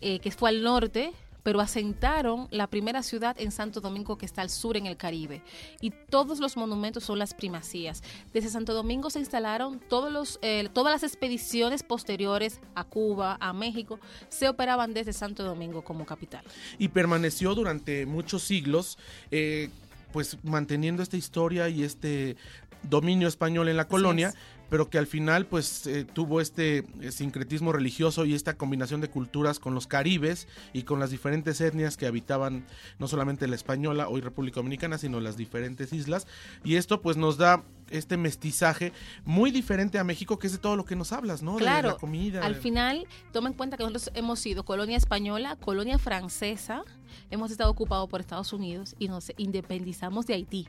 eh, 0.00 0.18
que 0.20 0.30
fue 0.30 0.48
al 0.48 0.62
norte, 0.62 1.12
pero 1.48 1.62
asentaron 1.62 2.46
la 2.50 2.66
primera 2.66 3.02
ciudad 3.02 3.34
en 3.40 3.52
Santo 3.52 3.80
Domingo 3.80 4.18
que 4.18 4.26
está 4.26 4.42
al 4.42 4.50
sur 4.50 4.76
en 4.76 4.84
el 4.84 4.98
Caribe. 4.98 5.40
Y 5.80 5.92
todos 6.10 6.40
los 6.40 6.58
monumentos 6.58 7.04
son 7.04 7.18
las 7.18 7.32
primacías. 7.32 8.02
Desde 8.34 8.50
Santo 8.50 8.74
Domingo 8.74 9.08
se 9.08 9.20
instalaron 9.20 9.80
todos 9.88 10.12
los, 10.12 10.38
eh, 10.42 10.68
todas 10.74 10.92
las 10.92 11.02
expediciones 11.04 11.82
posteriores 11.82 12.60
a 12.74 12.84
Cuba, 12.84 13.38
a 13.40 13.54
México, 13.54 13.98
se 14.28 14.46
operaban 14.46 14.92
desde 14.92 15.14
Santo 15.14 15.42
Domingo 15.42 15.80
como 15.80 16.04
capital. 16.04 16.44
Y 16.78 16.88
permaneció 16.88 17.54
durante 17.54 18.04
muchos 18.04 18.42
siglos. 18.42 18.98
Eh, 19.30 19.70
pues 20.12 20.36
manteniendo 20.42 21.02
esta 21.02 21.16
historia 21.16 21.70
y 21.70 21.82
este 21.82 22.36
dominio 22.82 23.26
español 23.26 23.68
en 23.68 23.78
la 23.78 23.88
colonia, 23.88 24.34
pero 24.68 24.90
que 24.90 24.98
al 24.98 25.06
final 25.06 25.46
pues 25.46 25.86
eh, 25.86 26.04
tuvo 26.04 26.40
este 26.40 26.84
eh, 27.00 27.12
sincretismo 27.12 27.72
religioso 27.72 28.24
y 28.24 28.34
esta 28.34 28.56
combinación 28.56 29.00
de 29.00 29.08
culturas 29.08 29.58
con 29.58 29.74
los 29.74 29.86
caribes 29.86 30.48
y 30.72 30.82
con 30.82 31.00
las 31.00 31.10
diferentes 31.10 31.60
etnias 31.60 31.96
que 31.96 32.06
habitaban 32.06 32.66
no 32.98 33.08
solamente 33.08 33.48
la 33.48 33.56
española, 33.56 34.08
hoy 34.08 34.20
República 34.20 34.56
Dominicana, 34.56 34.98
sino 34.98 35.20
las 35.20 35.36
diferentes 35.36 35.92
islas. 35.92 36.26
Y 36.64 36.76
esto 36.76 37.00
pues 37.00 37.16
nos 37.16 37.36
da 37.38 37.64
este 37.90 38.16
mestizaje 38.16 38.92
muy 39.24 39.50
diferente 39.50 39.98
a 39.98 40.04
México, 40.04 40.38
que 40.38 40.46
es 40.46 40.52
de 40.52 40.58
todo 40.58 40.76
lo 40.76 40.84
que 40.84 40.96
nos 40.96 41.12
hablas, 41.12 41.42
¿no? 41.42 41.56
Claro. 41.56 41.88
De 41.88 41.94
la 41.94 42.00
comida. 42.00 42.44
Al 42.44 42.54
final, 42.54 43.06
toma 43.32 43.48
en 43.48 43.54
cuenta 43.54 43.76
que 43.76 43.82
nosotros 43.84 44.10
hemos 44.14 44.40
sido 44.40 44.64
colonia 44.64 44.96
española, 44.96 45.56
colonia 45.56 45.98
francesa, 45.98 46.82
hemos 47.30 47.50
estado 47.50 47.70
ocupados 47.70 48.08
por 48.08 48.20
Estados 48.20 48.52
Unidos 48.52 48.94
y 48.98 49.08
nos 49.08 49.32
independizamos 49.36 50.26
de 50.26 50.34
Haití. 50.34 50.68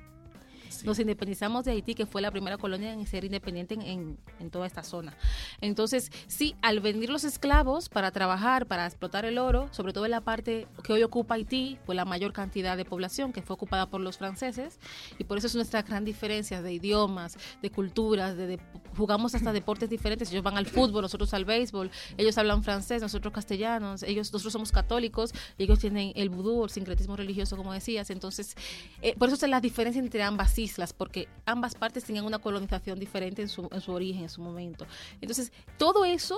Nos 0.84 1.00
independizamos 1.00 1.66
de 1.66 1.72
Haití, 1.72 1.96
que 1.96 2.06
fue 2.06 2.22
la 2.22 2.32
primera 2.32 2.58
colonia 2.58 2.94
en 2.94 3.06
ser 3.08 3.24
independiente 3.24 3.76
en, 3.76 4.18
toda 4.52 4.66
esta 4.66 4.84
zona. 4.84 5.16
Entonces, 5.62 6.12
sí, 6.28 6.56
al 6.62 6.80
venir 6.80 7.10
los 7.10 7.24
esclavos 7.24 7.90
para 7.90 8.12
trabajar, 8.12 8.66
para 8.66 8.86
explotar 8.86 9.26
el 9.26 9.38
oro, 9.38 9.68
sobre 9.72 9.94
todo 9.94 10.06
en 10.06 10.12
la 10.12 10.22
parte 10.22 10.68
que 10.84 10.94
hoy 10.94 11.04
ocupa 11.04 11.36
Haití, 11.36 11.78
fue 11.86 11.94
la 11.96 12.06
mayor 12.06 12.34
cantidad 12.34 12.78
de 12.78 12.86
población 12.86 13.32
que 13.32 13.42
fue 13.42 13.54
ocupada 13.54 13.90
por 13.90 14.02
los 14.02 14.18
franceses, 14.18 14.80
y 15.18 15.24
por 15.24 15.38
eso 15.38 15.48
es 15.48 15.56
nuestra 15.56 15.82
gran 15.84 16.06
diferencia 16.06 16.62
de 16.62 16.74
idiomas, 16.74 17.38
de 17.62 17.70
culturas, 17.70 18.36
de, 18.36 18.60
jugamos 18.98 19.36
hasta 19.36 19.54
deportes 19.54 19.90
diferentes. 19.90 20.32
Ellos 20.32 20.44
van 20.44 20.58
al 20.58 20.66
fútbol, 20.66 21.02
nosotros 21.02 21.34
al 21.34 21.46
béisbol, 21.46 21.92
ellos 22.18 22.38
hablan 22.38 22.64
francés, 22.64 23.02
nosotros 23.02 23.34
castellanos, 23.34 24.04
ellos, 24.04 24.32
nosotros 24.34 24.54
somos 24.54 24.72
católicos, 24.72 25.34
ellos 25.58 25.80
tienen 25.80 26.12
el 26.16 26.30
vudú, 26.30 26.64
el 26.64 26.70
sincretismo 26.70 27.16
religioso, 27.16 27.58
como 27.58 27.74
decías. 27.74 28.10
Entonces, 28.10 28.56
eh, 29.02 29.16
por 29.18 29.30
eso 29.30 29.46
es 29.46 29.50
la 29.50 29.62
diferencia 29.62 30.00
entre 30.00 30.24
ambas 30.24 30.59
islas, 30.60 30.94
porque 30.94 31.28
ambas 31.46 31.76
partes 31.76 32.04
tenían 32.04 32.26
una 32.26 32.40
colonización 32.40 33.00
diferente 33.00 33.42
en 33.42 33.50
su, 33.50 33.68
en 33.72 33.82
su 33.82 33.92
origen, 33.92 34.24
en 34.24 34.30
su 34.30 34.42
momento. 34.42 34.86
Entonces, 35.22 35.52
todo 35.78 36.06
eso, 36.06 36.38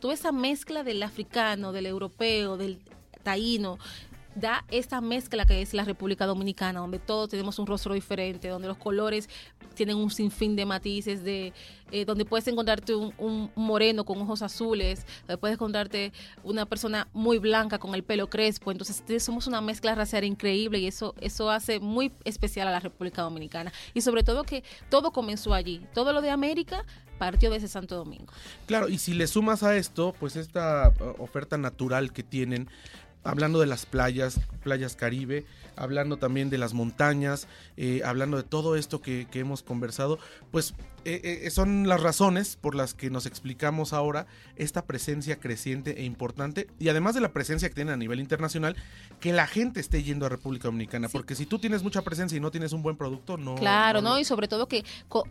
toda 0.00 0.14
esa 0.14 0.32
mezcla 0.32 0.84
del 0.84 1.02
africano, 1.02 1.72
del 1.72 1.86
europeo, 1.86 2.56
del 2.56 2.78
taíno, 3.22 3.78
da 4.34 4.64
esta 4.70 5.00
mezcla 5.00 5.44
que 5.44 5.62
es 5.62 5.74
la 5.74 5.84
República 5.84 6.26
Dominicana, 6.26 6.80
donde 6.80 6.98
todos 6.98 7.28
tenemos 7.28 7.58
un 7.58 7.66
rostro 7.66 7.94
diferente, 7.94 8.48
donde 8.48 8.68
los 8.68 8.76
colores 8.76 9.28
tienen 9.74 9.96
un 9.96 10.10
sinfín 10.10 10.56
de 10.56 10.66
matices, 10.66 11.22
de 11.22 11.52
eh, 11.90 12.04
donde 12.04 12.24
puedes 12.24 12.46
encontrarte 12.48 12.94
un, 12.94 13.50
moreno 13.54 14.04
con 14.04 14.20
ojos 14.20 14.42
azules, 14.42 15.06
donde 15.26 15.38
puedes 15.38 15.54
encontrarte 15.54 16.12
una 16.42 16.66
persona 16.66 17.08
muy 17.12 17.38
blanca 17.38 17.78
con 17.78 17.94
el 17.94 18.02
pelo 18.02 18.28
crespo. 18.28 18.70
Entonces 18.70 19.22
somos 19.22 19.46
una 19.46 19.60
mezcla 19.60 19.94
racial 19.94 20.24
increíble 20.24 20.78
y 20.78 20.86
eso, 20.86 21.14
eso 21.20 21.50
hace 21.50 21.80
muy 21.80 22.12
especial 22.24 22.68
a 22.68 22.70
la 22.70 22.80
República 22.80 23.22
Dominicana. 23.22 23.72
Y 23.94 24.00
sobre 24.00 24.24
todo 24.24 24.44
que 24.44 24.64
todo 24.88 25.12
comenzó 25.12 25.54
allí, 25.54 25.86
todo 25.92 26.12
lo 26.12 26.22
de 26.22 26.30
América 26.30 26.84
partió 27.18 27.50
desde 27.50 27.68
Santo 27.68 27.94
Domingo. 27.94 28.32
Claro, 28.66 28.88
y 28.88 28.98
si 28.98 29.14
le 29.14 29.26
sumas 29.26 29.62
a 29.62 29.76
esto, 29.76 30.14
pues 30.18 30.34
esta 30.34 30.92
uh, 30.98 31.22
oferta 31.22 31.56
natural 31.56 32.12
que 32.12 32.22
tienen, 32.22 32.68
hablando 33.24 33.60
de 33.60 33.66
las 33.66 33.86
playas, 33.86 34.40
playas 34.62 34.96
Caribe, 34.96 35.44
hablando 35.76 36.16
también 36.16 36.50
de 36.50 36.58
las 36.58 36.74
montañas, 36.74 37.46
eh, 37.76 38.02
hablando 38.04 38.36
de 38.36 38.42
todo 38.42 38.76
esto 38.76 39.00
que, 39.00 39.26
que 39.30 39.40
hemos 39.40 39.62
conversado, 39.62 40.18
pues 40.50 40.74
eh, 41.04 41.42
eh, 41.44 41.50
son 41.50 41.88
las 41.88 42.00
razones 42.00 42.56
por 42.56 42.74
las 42.74 42.94
que 42.94 43.10
nos 43.10 43.26
explicamos 43.26 43.92
ahora 43.92 44.26
esta 44.56 44.84
presencia 44.86 45.40
creciente 45.40 46.00
e 46.00 46.04
importante 46.04 46.68
y 46.78 46.88
además 46.88 47.14
de 47.14 47.20
la 47.20 47.32
presencia 47.32 47.68
que 47.68 47.74
tienen 47.74 47.94
a 47.94 47.96
nivel 47.96 48.20
internacional, 48.20 48.76
que 49.18 49.32
la 49.32 49.46
gente 49.46 49.80
esté 49.80 50.02
yendo 50.02 50.26
a 50.26 50.28
República 50.28 50.68
Dominicana, 50.68 51.08
porque 51.08 51.34
si 51.34 51.44
tú 51.44 51.58
tienes 51.58 51.82
mucha 51.82 52.02
presencia 52.02 52.36
y 52.36 52.40
no 52.40 52.50
tienes 52.52 52.72
un 52.72 52.82
buen 52.82 52.96
producto, 52.96 53.36
no... 53.36 53.56
Claro, 53.56 54.00
no, 54.00 54.18
y 54.18 54.24
sobre 54.24 54.46
todo 54.46 54.68
que 54.68 54.84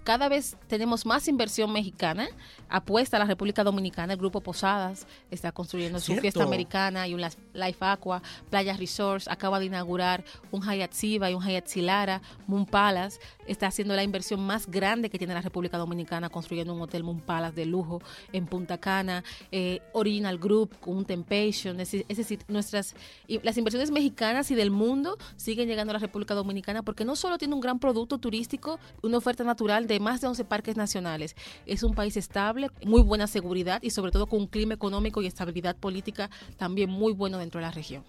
cada 0.03 0.27
vez 0.27 0.57
tenemos 0.67 1.05
más 1.05 1.27
inversión 1.29 1.71
mexicana, 1.71 2.27
apuesta 2.67 3.15
a 3.15 3.19
la 3.19 3.25
República 3.25 3.63
Dominicana, 3.63 4.13
el 4.13 4.19
Grupo 4.19 4.41
Posadas 4.41 5.07
está 5.29 5.53
construyendo 5.53 5.99
su 5.99 6.15
fiesta 6.17 6.43
americana 6.43 7.07
y 7.07 7.13
un 7.13 7.21
Life 7.21 7.77
Aqua, 7.79 8.21
Playa 8.49 8.75
Resorts, 8.75 9.27
acaba 9.29 9.59
de 9.59 9.65
inaugurar 9.65 10.25
un 10.51 10.61
Hyatt 10.61 10.91
Siva 10.91 11.31
y 11.31 11.33
un 11.33 11.43
Hyatt 11.43 11.67
Silara, 11.67 12.21
Moon 12.47 12.65
Palace, 12.65 13.19
está 13.47 13.67
haciendo 13.67 13.95
la 13.95 14.03
inversión 14.03 14.41
más 14.41 14.67
grande 14.67 15.09
que 15.09 15.17
tiene 15.17 15.33
la 15.33 15.41
República 15.41 15.60
Dominicana 15.69 16.29
construyendo 16.29 16.73
un 16.73 16.81
hotel 16.81 17.03
Moon 17.03 17.19
Palace 17.19 17.55
de 17.55 17.65
lujo 17.65 18.01
en 18.31 18.45
Punta 18.45 18.77
Cana, 18.77 19.23
eh, 19.51 19.81
Original 19.93 20.37
Group 20.37 20.79
con 20.79 20.97
un 20.97 21.05
Temptation, 21.05 21.79
es, 21.79 21.91
decir, 21.91 22.39
nuestras 22.47 22.95
las 23.43 23.57
inversiones 23.57 23.91
mexicanas 23.91 24.51
y 24.51 24.55
del 24.55 24.71
mundo 24.71 25.17
siguen 25.35 25.67
llegando 25.67 25.91
a 25.91 25.93
la 25.93 25.99
República 25.99 26.33
Dominicana 26.33 26.83
porque 26.83 27.05
no 27.05 27.15
solo 27.15 27.37
tiene 27.37 27.53
un 27.53 27.61
gran 27.61 27.79
producto 27.79 28.17
turístico, 28.17 28.79
una 29.01 29.17
oferta 29.17 29.43
natural 29.43 29.87
de 29.87 29.99
más 29.99 30.21
de 30.21 30.27
11 30.27 30.45
parques 30.45 30.77
nacionales, 30.77 31.35
es 31.65 31.83
un 31.83 31.93
país 31.93 32.17
estable, 32.17 32.69
muy 32.83 33.01
buena 33.01 33.27
seguridad 33.27 33.81
y 33.81 33.89
sobre 33.89 34.11
todo 34.11 34.27
con 34.27 34.41
un 34.41 34.47
clima 34.47 34.73
económico 34.73 35.21
y 35.21 35.27
estabilidad 35.27 35.75
política 35.75 36.29
también 36.57 36.89
muy 36.89 37.13
bueno 37.13 37.37
dentro 37.37 37.59
de 37.59 37.65
la 37.65 37.71
región. 37.71 38.03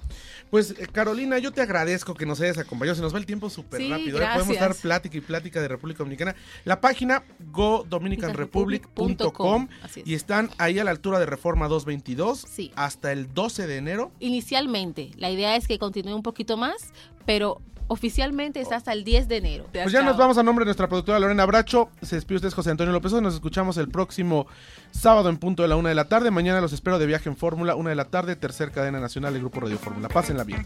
Pues 0.50 0.72
eh, 0.72 0.86
Carolina, 0.90 1.38
yo 1.38 1.52
te 1.52 1.60
agradezco 1.60 2.14
que 2.14 2.26
nos 2.26 2.40
hayas 2.40 2.58
acompañado, 2.58 2.96
se 2.96 3.02
nos 3.02 3.14
va 3.14 3.18
el 3.18 3.26
tiempo 3.26 3.50
súper 3.50 3.88
rápido, 3.88 4.20
¿eh? 4.20 4.26
podemos 4.34 4.58
dar 4.58 4.74
plática 4.74 5.16
y 5.16 5.20
plática 5.20 5.60
de 5.60 5.68
República 5.68 5.98
Dominicana. 5.98 6.34
La 6.64 6.80
página 6.80 7.22
godominicanrepublic.com 7.50 9.68
y 10.04 10.14
están 10.14 10.50
ahí 10.58 10.78
a 10.78 10.84
la 10.84 10.90
altura 10.90 11.18
de 11.18 11.26
Reforma 11.26 11.68
222 11.68 12.46
hasta 12.74 13.12
el 13.12 13.32
12 13.32 13.66
de 13.66 13.76
enero. 13.76 14.12
Inicialmente, 14.20 15.10
la 15.16 15.30
idea 15.30 15.56
es 15.56 15.68
que 15.68 15.78
continúe 15.78 16.14
un 16.14 16.22
poquito 16.22 16.56
más, 16.56 16.92
pero 17.26 17.60
oficialmente 17.88 18.60
está 18.60 18.76
hasta 18.76 18.92
el 18.92 19.04
10 19.04 19.28
de 19.28 19.36
enero. 19.36 19.66
Pues 19.72 19.92
ya 19.92 20.02
nos 20.02 20.16
vamos 20.16 20.38
a 20.38 20.42
nombre 20.42 20.64
de 20.64 20.66
nuestra 20.66 20.88
productora 20.88 21.18
Lorena 21.18 21.44
Bracho. 21.44 21.90
Se 22.00 22.16
despide 22.16 22.36
usted 22.36 22.50
José 22.50 22.70
Antonio 22.70 22.92
López. 22.92 23.12
Nos 23.12 23.34
escuchamos 23.34 23.76
el 23.76 23.88
próximo 23.88 24.46
sábado 24.90 25.28
en 25.28 25.36
punto 25.36 25.62
de 25.62 25.68
la 25.68 25.76
una 25.76 25.90
de 25.90 25.94
la 25.94 26.08
tarde. 26.08 26.30
Mañana 26.30 26.60
los 26.60 26.72
espero 26.72 26.98
de 26.98 27.06
viaje 27.06 27.28
en 27.28 27.36
Fórmula, 27.36 27.74
una 27.74 27.90
de 27.90 27.96
la 27.96 28.06
tarde, 28.06 28.36
tercer 28.36 28.70
cadena 28.70 29.00
nacional 29.00 29.34
del 29.34 29.42
Grupo 29.42 29.60
Radio 29.60 29.78
Fórmula. 29.78 30.08
Pásenla 30.08 30.44
bien. 30.44 30.62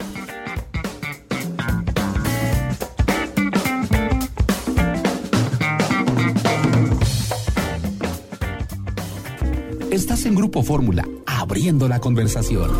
Estás 9.96 10.26
en 10.26 10.34
Grupo 10.34 10.62
Fórmula, 10.62 11.08
abriendo 11.24 11.88
la 11.88 12.00
conversación. 12.00 12.70